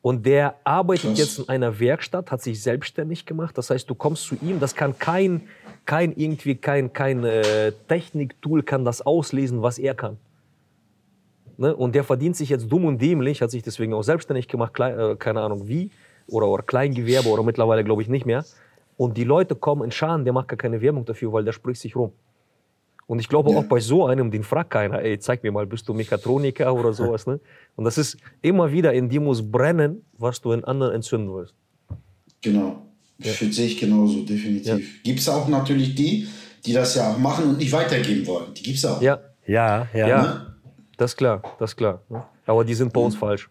Und 0.00 0.26
der 0.26 0.54
arbeitet 0.64 1.10
Krass. 1.10 1.18
jetzt 1.18 1.38
in 1.40 1.48
einer 1.48 1.80
Werkstatt, 1.80 2.30
hat 2.30 2.40
sich 2.40 2.62
selbstständig 2.62 3.26
gemacht. 3.26 3.58
Das 3.58 3.70
heißt, 3.70 3.90
du 3.90 3.94
kommst 3.94 4.24
zu 4.24 4.36
ihm, 4.40 4.60
das 4.60 4.74
kann 4.74 4.98
kein, 4.98 5.42
kein 5.86 6.12
irgendwie 6.14 6.54
kein, 6.54 6.92
kein 6.92 7.24
äh, 7.24 7.72
Techniktool 7.88 8.62
kann 8.62 8.84
das 8.84 9.02
auslesen, 9.02 9.62
was 9.62 9.78
er 9.78 9.94
kann. 9.94 10.18
Ne? 11.56 11.74
Und 11.74 11.94
der 11.96 12.04
verdient 12.04 12.36
sich 12.36 12.48
jetzt 12.48 12.70
dumm 12.70 12.84
und 12.84 13.02
dämlich, 13.02 13.42
hat 13.42 13.50
sich 13.50 13.62
deswegen 13.62 13.92
auch 13.92 14.02
selbstständig 14.02 14.46
gemacht, 14.46 14.72
klein, 14.72 14.98
äh, 14.98 15.16
keine 15.16 15.40
Ahnung 15.40 15.66
wie, 15.66 15.90
oder, 16.28 16.46
oder 16.46 16.62
Kleingewerbe 16.62 17.28
oder 17.28 17.42
mittlerweile 17.42 17.82
glaube 17.82 18.02
ich 18.02 18.08
nicht 18.08 18.24
mehr. 18.24 18.44
Und 18.96 19.16
die 19.16 19.24
Leute 19.24 19.56
kommen 19.56 19.82
in 19.82 19.90
Scharen, 19.90 20.24
der 20.24 20.32
macht 20.32 20.48
gar 20.48 20.56
keine 20.56 20.80
Werbung 20.80 21.04
dafür, 21.04 21.32
weil 21.32 21.44
der 21.44 21.52
spricht 21.52 21.80
sich 21.80 21.96
rum. 21.96 22.12
Und 23.08 23.18
ich 23.18 23.28
glaube 23.28 23.50
Ja. 23.50 23.56
auch 23.58 23.64
bei 23.64 23.80
so 23.80 24.06
einem, 24.06 24.30
den 24.30 24.44
fragt 24.44 24.70
keiner, 24.70 25.00
ey, 25.02 25.18
zeig 25.18 25.42
mir 25.42 25.50
mal, 25.50 25.66
bist 25.66 25.88
du 25.88 25.94
Mechatroniker 25.94 26.72
oder 26.74 26.92
sowas. 26.92 27.26
Ne? 27.26 27.40
Und 27.74 27.84
das 27.84 27.98
ist 27.98 28.18
immer 28.42 28.70
wieder, 28.70 28.92
in 28.92 29.08
dir 29.08 29.20
muss 29.20 29.42
brennen, 29.50 30.04
was 30.18 30.40
du 30.40 30.52
in 30.52 30.62
anderen 30.64 30.94
entzünden 30.94 31.34
willst. 31.34 31.54
Genau. 32.42 32.82
Das 33.18 33.38
sehe 33.38 33.66
ich 33.66 33.78
genauso, 33.80 34.22
definitiv. 34.24 35.02
Gibt 35.02 35.18
es 35.20 35.28
auch 35.28 35.48
natürlich 35.48 35.94
die, 35.96 36.28
die 36.64 36.72
das 36.72 36.94
ja 36.94 37.10
auch 37.10 37.18
machen 37.18 37.46
und 37.48 37.58
nicht 37.58 37.72
weitergeben 37.72 38.24
wollen. 38.26 38.54
Die 38.54 38.62
gibt 38.62 38.76
es 38.78 38.84
auch. 38.84 39.00
Ja, 39.02 39.18
Ja, 39.46 39.88
ja. 39.94 40.06
ja, 40.08 40.22
Ne? 40.22 40.54
das 40.98 41.12
ist 41.12 41.16
klar, 41.16 41.42
das 41.58 41.70
ist 41.70 41.76
klar. 41.76 42.02
Ne? 42.10 42.22
Aber 42.46 42.62
die 42.64 42.74
sind 42.74 42.92
bei 42.92 43.00
uns 43.00 43.16
falsch. 43.16 43.48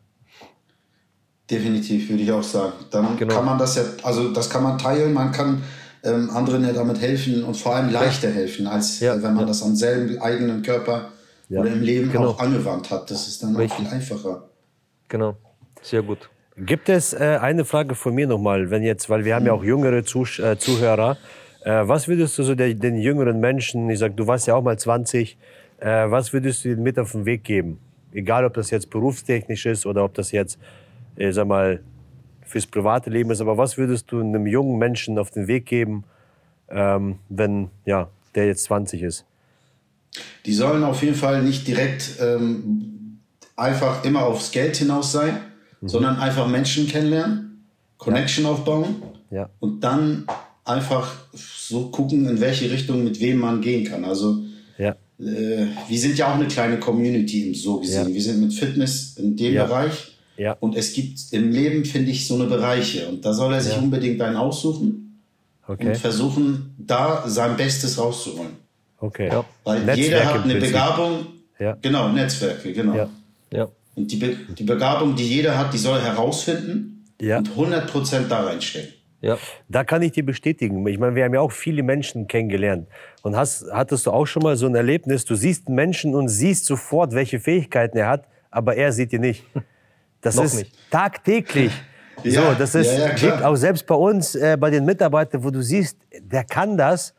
Definitiv, 1.49 2.09
würde 2.09 2.23
ich 2.23 2.31
auch 2.31 2.43
sagen. 2.43 2.73
Dann 2.91 3.17
Genau. 3.17 3.33
kann 3.33 3.45
man 3.45 3.57
das 3.57 3.75
ja, 3.75 3.83
also 4.03 4.31
das 4.33 4.49
kann 4.49 4.63
man 4.63 4.77
teilen, 4.77 5.13
man 5.13 5.31
kann 5.31 5.63
ähm, 6.03 6.29
anderen 6.29 6.63
ja 6.63 6.73
damit 6.73 7.01
helfen 7.01 7.43
und 7.43 7.55
vor 7.55 7.75
allem 7.75 7.89
leichter 7.91 8.29
helfen, 8.29 8.67
als 8.67 8.99
Ja, 8.99 9.15
äh, 9.15 9.23
wenn 9.23 9.33
man 9.33 9.41
ja. 9.41 9.45
das 9.47 9.63
am 9.63 9.75
selben 9.75 10.19
eigenen 10.21 10.61
Körper 10.61 11.09
Ja, 11.49 11.61
oder 11.61 11.71
im 11.71 11.81
Leben 11.81 12.11
genau. 12.11 12.29
auch 12.29 12.39
angewandt 12.39 12.89
hat. 12.89 13.09
Das 13.09 13.27
ist 13.27 13.43
dann 13.43 13.55
auch 13.55 13.59
Richtig. 13.59 13.85
viel 13.85 13.95
einfacher. 13.95 14.49
Genau. 15.07 15.37
Sehr 15.81 16.01
gut. 16.01 16.29
Gibt 16.57 16.89
es 16.89 17.13
äh, 17.13 17.37
eine 17.39 17.65
Frage 17.65 17.93
von 17.95 18.15
mir 18.15 18.27
nochmal, 18.27 18.71
wenn 18.71 18.83
jetzt, 18.83 19.09
weil 19.09 19.25
wir 19.25 19.35
haben 19.35 19.45
ja 19.45 19.53
auch 19.53 19.63
jüngere 19.63 20.03
Zusch 20.03 20.39
äh, 20.39 20.57
Zuhörer. 20.57 21.17
Äh, 21.63 21.87
was 21.87 22.07
würdest 22.07 22.37
du 22.37 22.43
so 22.43 22.55
der, 22.55 22.73
den 22.73 22.97
jüngeren 22.97 23.39
Menschen, 23.39 23.89
ich 23.89 23.99
sag, 23.99 24.17
du 24.17 24.25
warst 24.25 24.47
ja 24.47 24.55
auch 24.55 24.63
mal 24.63 24.77
20, 24.77 25.37
äh, 25.79 26.09
was 26.09 26.33
würdest 26.33 26.65
du 26.65 26.69
ihnen 26.69 26.81
mit 26.81 26.97
auf 26.97 27.11
den 27.11 27.25
Weg 27.25 27.43
geben? 27.43 27.79
Egal, 28.11 28.45
ob 28.45 28.55
das 28.55 28.71
jetzt 28.71 28.89
berufstechnisch 28.89 29.65
ist 29.67 29.85
oder 29.85 30.03
ob 30.03 30.15
das 30.15 30.31
jetzt, 30.31 30.57
äh, 31.15 31.31
sag 31.31 31.47
mal, 31.47 31.81
fürs 32.47 32.65
private 32.65 33.09
Leben 33.09 33.29
ist, 33.31 33.41
aber 33.41 33.57
was 33.57 33.77
würdest 33.77 34.11
du 34.11 34.19
einem 34.19 34.47
jungen 34.47 34.77
Menschen 34.77 35.17
auf 35.19 35.29
den 35.31 35.47
Weg 35.47 35.65
geben, 35.65 36.03
ähm, 36.69 37.19
wenn 37.29 37.69
ja, 37.85 38.09
der 38.35 38.47
jetzt 38.47 38.63
20 38.65 39.03
ist? 39.03 39.25
Die 40.45 40.53
sollen 40.53 40.83
auf 40.83 41.03
jeden 41.03 41.15
Fall 41.15 41.43
nicht 41.43 41.67
direkt 41.67 42.15
ähm, 42.21 43.19
einfach 43.55 44.03
immer 44.03 44.25
aufs 44.25 44.51
Geld 44.51 44.77
hinaus 44.77 45.11
sein, 45.11 45.37
Mhm. 45.79 45.89
sondern 45.89 46.15
einfach 46.17 46.47
Menschen 46.47 46.87
kennenlernen, 46.87 47.63
Connection 47.99 48.47
aufbauen 48.47 48.95
Ja. 49.29 49.49
und 49.59 49.83
dann 49.83 50.25
einfach 50.65 51.15
so 51.33 51.89
gucken, 51.89 52.27
in 52.27 52.39
welche 52.41 52.71
Richtung 52.71 53.03
mit 53.03 53.19
wem 53.19 53.37
man 53.39 53.61
gehen 53.61 53.85
kann. 53.85 54.03
Also 54.03 54.39
Ja. 54.79 54.95
äh, 55.19 55.67
wir 55.87 55.99
sind 55.99 56.17
ja 56.17 56.31
auch 56.31 56.35
eine 56.35 56.47
kleine 56.47 56.79
Community 56.79 57.53
so 57.53 57.79
gesehen. 57.79 58.07
Ja. 58.09 58.13
Wir 58.15 58.21
sind 58.21 58.41
mit 58.41 58.53
Fitness 58.53 59.17
in 59.17 59.35
dem 59.37 59.53
Ja. 59.53 59.65
Bereich. 59.65 60.16
Ja. 60.37 60.53
Und 60.59 60.75
es 60.75 60.93
gibt 60.93 61.19
im 61.31 61.51
Leben, 61.51 61.83
finde 61.85 62.11
ich, 62.11 62.27
so 62.27 62.35
eine 62.35 62.45
Bereiche. 62.45 63.07
Und 63.07 63.25
da 63.25 63.33
soll 63.33 63.53
er 63.53 63.61
sich 63.61 63.73
Ja. 63.73 63.79
unbedingt 63.79 64.21
einen 64.21 64.35
aussuchen 64.35 65.21
Okay. 65.67 65.87
und 65.89 65.97
versuchen, 65.97 66.75
da 66.77 67.23
sein 67.27 67.57
Bestes 67.57 67.97
rauszuholen. 67.97 68.51
Okay. 68.99 69.27
Ja. 69.29 69.43
Weil 69.63 69.79
Netzwerk 69.79 69.97
jeder 69.97 70.25
hat 70.25 70.43
eine. 70.43 70.55
Begabung. 70.55 71.25
Ja. 71.59 71.77
Genau, 71.81 72.09
Netzwerke, 72.09 72.71
genau. 72.71 72.95
Ja. 72.95 73.09
Ja. 73.51 73.67
Und 73.95 74.11
die, 74.11 74.15
Be 74.17 74.35
die 74.57 74.63
Begabung, 74.63 75.15
die 75.15 75.27
jeder 75.27 75.57
hat, 75.57 75.73
die 75.73 75.77
soll 75.77 75.97
er 75.97 76.05
herausfinden 76.05 77.03
Ja. 77.19 77.39
und 77.39 77.49
100% 77.55 78.29
da 78.29 78.41
reinstecken. 78.45 78.93
Ja. 79.21 79.37
Da 79.67 79.83
kann 79.83 80.03
ich 80.03 80.11
dir 80.11 80.23
bestätigen. 80.23 80.85
Ich 80.87 80.99
meine, 80.99 81.15
wir 81.15 81.23
haben 81.25 81.33
ja 81.33 81.41
auch 81.41 81.51
viele 81.51 81.81
Menschen 81.81 82.27
kennengelernt. 82.27 82.87
Und 83.23 83.35
hast, 83.35 83.65
hattest 83.71 84.05
du 84.05 84.11
auch 84.11 84.27
schon 84.27 84.43
mal 84.43 84.55
so 84.55 84.67
ein 84.67 84.75
Erlebnis, 84.75 85.25
du 85.25 85.33
siehst 85.35 85.65
einen 85.67 85.75
Menschen 85.75 86.13
und 86.13 86.29
siehst 86.29 86.65
sofort, 86.65 87.13
welche 87.13 87.39
Fähigkeiten 87.39 87.97
er 87.97 88.07
hat, 88.07 88.27
aber 88.51 88.75
er 88.75 88.91
sieht 88.93 89.11
die 89.11 89.19
nicht. 89.19 89.43
Das 90.21 90.35
Noch 90.35 90.43
ist 90.45 90.55
nicht. 90.55 90.73
tagtäglich. 90.91 91.71
Ja, 92.23 92.49
so, 92.51 92.57
das 92.57 92.73
ist 92.73 92.97
ja, 92.97 93.15
ja, 93.15 93.47
auch 93.47 93.55
selbst 93.55 93.85
bei 93.85 93.93
uns, 93.93 94.33
äh, 94.33 94.57
bei 94.59 94.71
den 94.71 94.83
Mitarbeitern, 94.85 95.43
wo 95.43 95.51
du 95.51 95.61
siehst, 95.61 95.99
der 96.19 96.43
kann 96.43 96.75
das. 96.75 97.13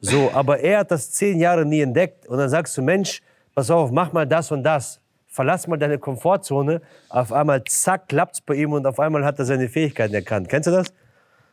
So, 0.00 0.30
aber 0.32 0.58
er 0.60 0.78
hat 0.78 0.90
das 0.90 1.10
zehn 1.10 1.38
Jahre 1.38 1.66
nie 1.66 1.82
entdeckt. 1.82 2.26
Und 2.26 2.38
dann 2.38 2.48
sagst 2.48 2.74
du, 2.78 2.80
Mensch, 2.80 3.20
pass 3.54 3.70
auf, 3.70 3.90
mach 3.90 4.10
mal 4.14 4.26
das 4.26 4.50
und 4.50 4.62
das. 4.64 5.00
Verlass 5.26 5.66
mal 5.66 5.76
deine 5.76 5.98
Komfortzone. 5.98 6.80
Auf 7.10 7.30
einmal, 7.30 7.62
zack, 7.64 8.08
klappt's 8.08 8.40
bei 8.40 8.54
ihm 8.54 8.72
und 8.72 8.86
auf 8.86 8.98
einmal 8.98 9.22
hat 9.22 9.38
er 9.38 9.44
seine 9.44 9.68
Fähigkeiten 9.68 10.14
erkannt. 10.14 10.48
Kennst 10.48 10.66
du 10.66 10.70
das? 10.70 10.86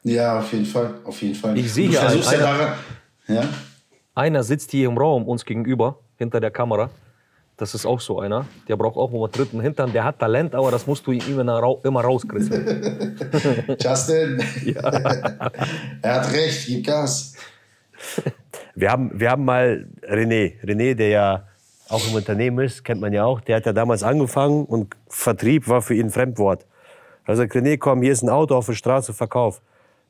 Ja, 0.03 0.39
auf 0.39 0.53
jeden 0.53 0.65
Fall, 0.65 0.93
auf 1.03 1.21
jeden 1.21 1.35
Fall. 1.35 1.57
Ich 1.57 1.73
sehe 1.73 1.89
hier 1.89 2.01
einen- 2.01 2.21
daran, 2.21 2.73
ja, 3.27 3.43
Einer 4.13 4.41
sitzt 4.43 4.71
hier 4.71 4.87
im 4.87 4.97
Raum 4.97 5.27
uns 5.27 5.43
gegenüber, 5.43 5.99
hinter 6.17 6.39
der 6.39 6.51
Kamera. 6.51 6.89
Das 7.57 7.73
ist 7.73 7.85
auch 7.85 8.01
so 8.01 8.19
einer. 8.19 8.45
Der 8.67 8.75
braucht 8.75 8.97
auch 8.97 9.13
immer 9.13 9.29
dritten 9.29 9.61
Hintern. 9.61 9.93
Der 9.93 10.03
hat 10.03 10.19
Talent, 10.19 10.53
aber 10.55 10.71
das 10.71 10.85
musst 10.87 11.07
du 11.07 11.11
ihm 11.13 11.39
immer 11.39 12.01
rauskriegen. 12.01 13.15
Justin, 13.79 14.43
er 16.01 16.15
hat 16.15 16.33
recht, 16.33 16.67
gib 16.67 16.85
Gas. 16.85 17.33
Wir 18.75 18.91
haben, 18.91 19.17
wir 19.17 19.31
haben 19.31 19.45
mal 19.45 19.87
René, 20.01 20.61
René, 20.63 20.95
der 20.95 21.09
ja 21.09 21.47
auch 21.87 22.05
im 22.07 22.15
Unternehmen 22.15 22.65
ist, 22.65 22.83
kennt 22.83 22.99
man 22.99 23.13
ja 23.13 23.23
auch, 23.23 23.39
der 23.39 23.57
hat 23.57 23.65
ja 23.65 23.73
damals 23.73 24.03
angefangen 24.03 24.65
und 24.65 24.95
Vertrieb 25.07 25.67
war 25.67 25.81
für 25.81 25.93
ihn 25.93 26.07
ein 26.07 26.11
Fremdwort. 26.11 26.65
Also 27.23 27.43
René, 27.43 27.77
komm, 27.77 28.01
hier 28.01 28.11
ist 28.11 28.23
ein 28.23 28.29
Auto 28.29 28.55
auf 28.55 28.65
der 28.65 28.73
Straße, 28.73 29.13
verkauf. 29.13 29.61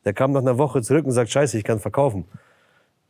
Der 0.03 0.13
kam 0.13 0.31
nach 0.31 0.41
einer 0.41 0.58
Woche 0.58 0.81
zurück 0.81 1.05
und 1.05 1.12
sagt, 1.12 1.29
scheiße, 1.29 1.58
ich 1.58 1.63
kann 1.63 1.79
verkaufen. 1.79 2.25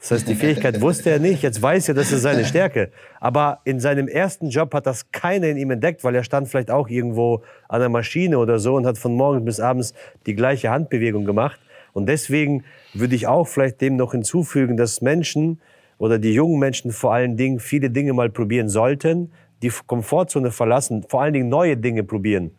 Das 0.05 0.19
heißt, 0.19 0.27
die 0.27 0.35
Fähigkeit 0.35 0.81
wusste 0.81 1.09
er 1.09 1.17
nicht, 1.17 1.41
jetzt 1.41 1.59
weiß 1.59 1.87
er, 1.87 1.95
das 1.95 2.11
ist 2.11 2.21
seine 2.21 2.45
Stärke. 2.45 2.91
Aber 3.19 3.61
in 3.63 3.79
seinem 3.79 4.07
ersten 4.07 4.49
Job 4.49 4.71
hat 4.75 4.85
das 4.85 5.11
keiner 5.11 5.47
in 5.47 5.57
ihm 5.57 5.71
entdeckt, 5.71 6.03
weil 6.03 6.13
er 6.13 6.23
stand 6.23 6.47
vielleicht 6.47 6.69
auch 6.69 6.89
irgendwo 6.89 7.41
an 7.69 7.79
der 7.79 7.89
Maschine 7.89 8.37
oder 8.37 8.59
so 8.59 8.75
und 8.75 8.85
hat 8.85 8.99
von 8.99 9.15
morgens 9.15 9.43
bis 9.43 9.59
abends 9.59 9.95
die 10.27 10.35
gleiche 10.35 10.69
Handbewegung 10.69 11.25
gemacht. 11.25 11.59
Und 11.93 12.07
deswegen 12.07 12.65
würde 12.93 13.15
ich 13.15 13.25
auch 13.25 13.47
vielleicht 13.47 13.81
dem 13.81 13.95
noch 13.95 14.11
hinzufügen, 14.11 14.77
dass 14.77 15.01
Menschen 15.01 15.59
oder 15.97 16.19
die 16.19 16.35
jungen 16.35 16.59
Menschen 16.59 16.91
vor 16.91 17.11
allen 17.11 17.35
Dingen 17.35 17.59
viele 17.59 17.89
Dinge 17.89 18.13
mal 18.13 18.29
probieren 18.29 18.69
sollten, 18.69 19.31
die 19.63 19.71
Komfortzone 19.87 20.51
verlassen, 20.51 21.03
vor 21.09 21.23
allen 21.23 21.33
Dingen 21.33 21.49
neue 21.49 21.77
Dinge 21.77 22.03
probieren. 22.03 22.51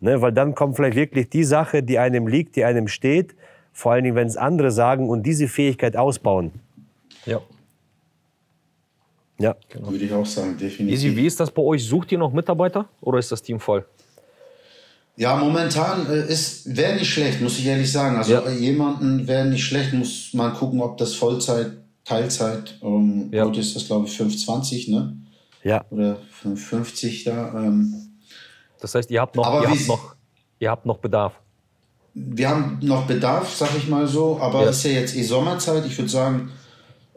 Ne, 0.00 0.22
weil 0.22 0.32
dann 0.32 0.54
kommt 0.54 0.76
vielleicht 0.76 0.96
wirklich 0.96 1.28
die 1.28 1.44
Sache, 1.44 1.82
die 1.82 1.98
einem 1.98 2.28
liegt, 2.28 2.56
die 2.56 2.64
einem 2.64 2.88
steht, 2.88 3.34
vor 3.74 3.92
allen 3.92 4.04
Dingen, 4.04 4.16
wenn 4.16 4.26
es 4.26 4.38
andere 4.38 4.70
sagen 4.70 5.10
und 5.10 5.26
diese 5.26 5.48
Fähigkeit 5.48 5.94
ausbauen. 5.94 6.62
Ja. 7.28 7.40
Ja. 9.40 9.54
Würde 9.72 10.04
ich 10.04 10.12
auch 10.12 10.26
sagen, 10.26 10.56
definitiv. 10.58 10.98
Easy, 10.98 11.16
wie 11.16 11.26
ist 11.26 11.38
das 11.38 11.50
bei 11.50 11.62
euch? 11.62 11.84
Sucht 11.84 12.10
ihr 12.10 12.18
noch 12.18 12.32
Mitarbeiter 12.32 12.88
oder 13.00 13.18
ist 13.18 13.30
das 13.30 13.40
Team 13.40 13.60
voll? 13.60 13.86
Ja, 15.16 15.36
momentan 15.36 16.06
äh, 16.10 16.26
ist 16.28 16.76
wäre 16.76 16.94
nicht 16.96 17.08
schlecht, 17.12 17.40
muss 17.40 17.58
ich 17.58 17.66
ehrlich 17.66 17.90
sagen. 17.90 18.16
Also 18.16 18.32
Ja. 18.32 18.40
äh, 18.46 18.54
jemanden 18.56 19.26
wäre 19.28 19.46
nicht 19.46 19.64
schlecht, 19.64 19.92
muss 19.92 20.30
man 20.32 20.54
gucken, 20.54 20.80
ob 20.80 20.96
das 20.98 21.14
Vollzeit, 21.14 21.72
Teilzeit. 22.04 22.78
Ähm, 22.82 23.28
Ja. 23.32 23.44
Heute 23.44 23.60
ist 23.60 23.76
das 23.76 23.86
glaube 23.86 24.06
ich 24.08 24.16
520, 24.16 24.88
ne? 24.88 25.16
Ja. 25.62 25.84
Oder 25.90 26.18
50 26.56 27.24
da. 27.24 27.52
Ähm, 27.64 27.94
Das 28.80 28.94
heißt, 28.94 29.10
ihr 29.10 29.20
habt 29.20 29.36
noch, 29.36 29.46
Aber 29.46 29.62
ihr 29.62 29.70
habt 29.70 29.86
noch, 29.88 30.14
ihr 30.60 30.70
habt 30.70 30.86
noch 30.86 30.98
Bedarf. 30.98 31.34
wir 32.14 32.48
haben 32.48 32.78
noch 32.82 33.06
Bedarf, 33.06 33.54
sag 33.54 33.70
ich 33.76 33.88
mal 33.88 34.06
so, 34.08 34.38
aber 34.40 34.64
Ja. 34.64 34.70
ist 34.70 34.84
ja 34.84 34.90
jetzt 34.92 35.16
eh 35.16 35.22
Sommerzeit. 35.22 35.84
Ich 35.86 35.96
würde 35.98 36.10
sagen, 36.10 36.50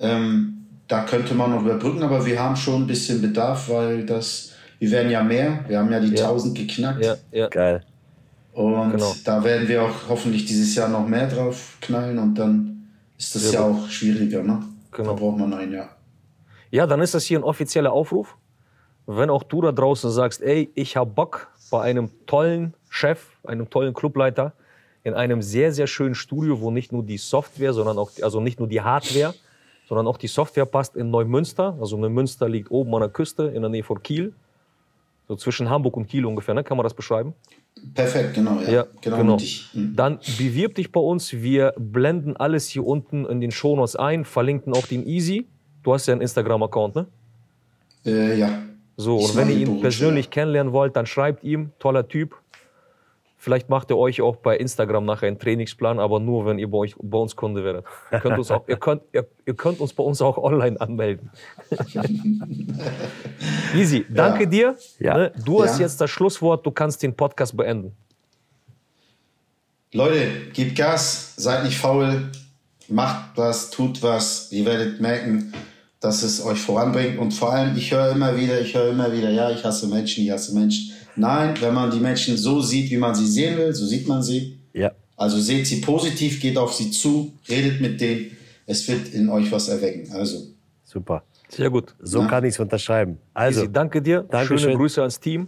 ähm, 0.02 0.66
da 0.88 1.04
könnte 1.06 1.34
man 1.34 1.52
noch 1.52 1.62
überbrücken, 1.62 2.04
aber 2.04 2.26
wir 2.26 2.38
haben 2.42 2.56
schon 2.56 2.84
ein 2.84 2.88
bisschen 2.88 3.22
Bedarf, 3.22 3.70
weil 3.70 4.06
das, 4.06 4.52
wir 4.80 4.92
werden 4.92 5.10
ja 5.12 5.24
mehr. 5.24 5.64
Wir 5.68 5.80
haben 5.80 5.92
ja 5.92 6.00
die 6.02 6.14
Ja. 6.14 6.26
1000 6.28 6.58
geknackt. 6.58 7.06
Ja, 7.06 7.16
ja. 7.32 7.48
Geil. 7.48 7.84
Und 8.54 8.92
Genau. 8.92 9.16
da 9.24 9.44
werden 9.44 9.68
wir 9.70 9.84
auch 9.84 10.10
hoffentlich 10.10 10.46
dieses 10.46 10.76
Jahr 10.76 10.90
noch 10.90 11.08
mehr 11.08 11.28
drauf 11.30 11.78
knallen 11.80 12.20
und 12.20 12.36
dann 12.36 12.90
ist 13.18 13.34
das 13.36 13.52
ja 13.54 13.66
gut. 13.66 13.84
auch 13.86 13.90
schwieriger. 13.90 14.44
Ne? 14.44 14.62
Genau. 14.92 15.12
Da 15.12 15.14
braucht 15.14 15.38
man 15.38 15.54
ein 15.54 15.72
Jahr. 15.72 15.96
Ja, 16.72 16.86
dann 16.88 17.00
ist 17.00 17.14
das 17.14 17.24
hier 17.24 17.40
ein 17.40 17.44
offizieller 17.44 17.94
Aufruf. 17.94 18.36
Wenn 19.06 19.30
auch 19.30 19.44
du 19.44 19.62
da 19.62 19.72
draußen 19.72 20.12
sagst, 20.12 20.42
ey, 20.42 20.70
ich 20.76 20.98
habe 20.98 21.10
Bock 21.10 21.48
bei 21.70 21.82
einem 21.82 22.10
tollen 22.26 22.74
Chef, 22.90 23.20
einem 23.46 23.70
tollen 23.70 23.94
Clubleiter, 23.94 24.54
in 25.04 25.14
einem 25.14 25.42
sehr, 25.42 25.72
sehr 25.72 25.88
schönen 25.88 26.16
Studio, 26.16 26.60
wo 26.62 26.70
nicht 26.72 26.92
nur 26.92 27.04
die 27.04 27.18
Software, 27.18 27.74
sondern 27.74 27.98
auch, 27.98 28.12
also 28.22 28.40
nicht 28.42 28.60
nur 28.60 28.68
die 28.68 28.82
Hardware, 28.82 29.34
sondern 29.92 30.08
auch 30.08 30.16
die 30.16 30.28
Software 30.28 30.66
passt 30.66 30.96
in 30.96 31.10
Neumünster. 31.10 31.78
Also 31.82 31.98
Neumünster 31.98 32.48
liegt 32.48 32.72
oben 32.72 32.96
an 32.96 33.02
der 33.02 33.10
Küste 33.10 33.48
in 33.48 33.62
der 33.62 33.70
Nähe 33.70 33.84
von 33.84 34.02
Kiel. 34.02 34.32
So 35.28 35.36
zwischen 35.36 35.70
Hamburg 35.70 35.98
und 35.98 36.08
Kiel 36.08 36.26
ungefähr, 36.26 36.54
ne? 36.54 36.64
kann 36.64 36.78
man 36.78 36.86
das 36.86 36.94
beschreiben? 36.94 37.34
Perfekt, 37.94 38.36
genau. 38.36 38.62
Ja, 38.62 38.72
Ja, 38.72 38.86
genau. 39.02 39.18
genau. 39.18 39.32
mit 39.34 39.42
dich. 39.42 39.68
Hm. 39.74 39.94
Dann 39.98 40.20
bewirb 40.38 40.76
dich 40.76 40.94
bei 40.94 41.02
uns. 41.02 41.34
Wir 41.34 41.74
blenden 41.78 42.38
alles 42.38 42.70
hier 42.70 42.88
unten 42.88 43.26
in 43.26 43.42
den 43.42 43.52
Shownotes 43.52 43.98
ein, 43.98 44.24
verlinken 44.24 44.74
auch 44.74 44.88
den 44.88 45.06
Easy. 45.06 45.46
Du 45.84 45.94
hast 45.94 46.08
ja 46.08 46.14
einen 46.14 46.22
Instagram-Account, 46.22 46.96
ne? 46.96 47.08
Äh, 48.06 48.40
ja. 48.40 48.62
So, 48.96 49.20
Ich 49.20 49.32
und 49.32 49.36
wenn 49.36 49.50
ihr 49.50 49.58
ihn 49.58 49.82
persönlich 49.82 50.28
ja. 50.28 50.32
kennenlernen 50.32 50.72
wollt, 50.72 50.96
dann 50.96 51.06
schreibt 51.06 51.44
ihm, 51.44 51.74
toller 51.80 52.08
Typ. 52.08 52.41
Vielleicht 53.44 53.70
macht 53.70 53.90
er 53.90 53.98
euch 53.98 54.22
auch 54.22 54.36
bei 54.36 54.56
Instagram 54.56 55.04
nachher 55.04 55.28
einen 55.28 55.40
Trainingsplan, 55.40 55.98
aber 56.00 56.20
nur, 56.20 56.46
wenn 56.46 56.60
ihr 56.60 56.70
bei, 56.70 56.78
euch, 56.78 56.96
bei 57.02 57.18
uns 57.18 57.36
Kunde 57.36 57.64
werdet. 57.64 57.86
Ihr 58.12 58.20
könnt, 58.20 58.38
uns 58.38 58.52
auch, 58.52 58.68
ihr, 58.68 58.78
könnt, 58.78 59.02
ihr, 59.14 59.28
ihr 59.48 59.56
könnt 59.56 59.80
uns 59.80 59.94
bei 59.94 60.04
uns 60.04 60.22
auch 60.22 60.38
online 60.38 60.80
anmelden. 60.80 61.32
Easy, 63.76 64.06
danke 64.08 64.48
dir. 64.48 64.78
Ja. 65.00 65.18
Ne? 65.18 65.32
Du 65.44 65.64
hast 65.64 65.80
Ja. 65.80 65.86
jetzt 65.88 66.00
das 66.00 66.12
Schlusswort, 66.12 66.64
du 66.68 66.70
kannst 66.70 67.02
den 67.02 67.16
Podcast 67.16 67.58
beenden. 67.58 67.94
Leute, 69.92 70.28
gebt 70.54 70.78
Gas, 70.78 71.34
seid 71.36 71.64
nicht 71.64 71.80
faul, 71.80 72.30
macht 72.90 73.36
was, 73.38 73.72
tut 73.72 74.04
was. 74.04 74.52
Ihr 74.52 74.66
werdet 74.68 75.02
merken, 75.02 75.52
dass 76.00 76.22
es 76.22 76.46
euch 76.46 76.62
voranbringt. 76.62 77.18
Und 77.18 77.32
vor 77.34 77.52
allem, 77.54 77.76
ich 77.76 77.92
höre 77.92 78.12
immer 78.12 78.38
wieder, 78.38 78.62
ich 78.62 78.76
höre 78.76 78.92
immer 78.92 79.12
wieder, 79.12 79.32
ja, 79.32 79.50
ich 79.50 79.64
hasse 79.64 79.88
Menschen, 79.88 80.26
ich 80.26 80.30
hasse 80.30 80.54
Menschen. 80.54 80.91
Nein, 81.16 81.56
wenn 81.60 81.74
man 81.74 81.92
die 81.92 82.00
Menschen 82.00 82.38
so 82.38 82.62
sieht, 82.62 82.90
wie 82.92 82.98
man 82.98 83.14
sie 83.16 83.28
sehen 83.28 83.58
will, 83.58 83.74
so 83.74 83.86
sieht 83.86 84.08
man 84.08 84.22
sie. 84.24 84.58
Ja. 84.74 84.92
Also 85.18 85.40
seht 85.40 85.68
sie 85.68 85.82
positiv, 85.82 86.40
geht 86.40 86.58
auf 86.58 86.74
sie 86.74 86.92
zu, 86.92 87.34
redet 87.50 87.80
mit 87.82 88.00
denen. 88.02 88.38
Es 88.66 88.88
wird 88.88 89.10
in 89.14 89.30
euch 89.30 89.52
was 89.52 89.68
erwecken. 89.70 90.12
Also, 90.14 90.48
Super. 90.84 91.24
Sehr 91.50 91.70
gut. 91.70 91.94
So 92.00 92.22
Ja. 92.22 92.28
kann 92.28 92.44
ich 92.46 92.54
es 92.54 92.60
unterschreiben. 92.60 93.18
Also, 93.34 93.62
Easy, 93.64 93.72
danke 93.72 94.02
dir. 94.02 94.22
Dankeschön. 94.24 94.60
Schöne 94.60 94.78
Grüße 94.78 95.02
ans 95.02 95.20
Team. 95.20 95.48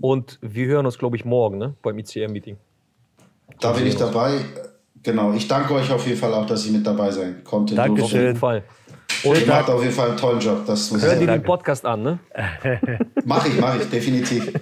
Und 0.00 0.38
wir 0.42 0.66
hören 0.66 0.84
uns, 0.86 0.98
glaube 0.98 1.16
ich, 1.16 1.24
morgen 1.24 1.58
ne? 1.58 1.74
beim 1.82 1.98
ICM-Meeting. 1.98 2.56
da 3.60 3.72
bin 3.72 3.86
ich 3.86 3.96
dabei. 3.96 4.40
genau, 5.02 5.32
ich 5.32 5.46
danke 5.48 5.74
euch 5.74 5.90
auf 5.90 6.06
jeden 6.06 6.18
Fall 6.18 6.34
auch, 6.34 6.46
dass 6.46 6.66
ich 6.66 6.72
mit 6.72 6.86
dabei 6.86 7.10
sein 7.10 7.42
konnte. 7.44 7.74
Dankeschön. 7.74 8.04
Auf 8.04 8.12
jeden 8.12 8.36
Fall. 8.36 8.64
Und 9.24 9.38
ihr 9.38 9.46
macht 9.46 9.68
auf 9.70 9.82
jeden 9.82 9.94
Fall 9.94 10.08
einen 10.08 10.16
tollen 10.16 10.40
Job. 10.40 10.66
Das 10.66 10.90
muss 10.90 11.02
Hör 11.02 11.14
dir 11.14 11.26
den 11.26 11.42
Podcast 11.42 11.84
an, 11.84 12.02
ne? 12.02 12.18
Mach 13.24 13.46
ich, 13.46 13.58
mach 13.60 13.76
ich, 13.76 13.88
definitiv. 13.88 14.52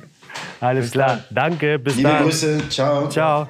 Alles 0.61 0.91
klar. 0.91 1.25
Danke, 1.31 1.79
bis 1.79 1.97
Liebe 1.97 2.09
dann. 2.09 2.23
Grüße, 2.25 2.69
ciao. 2.69 3.09
Ciao. 3.09 3.49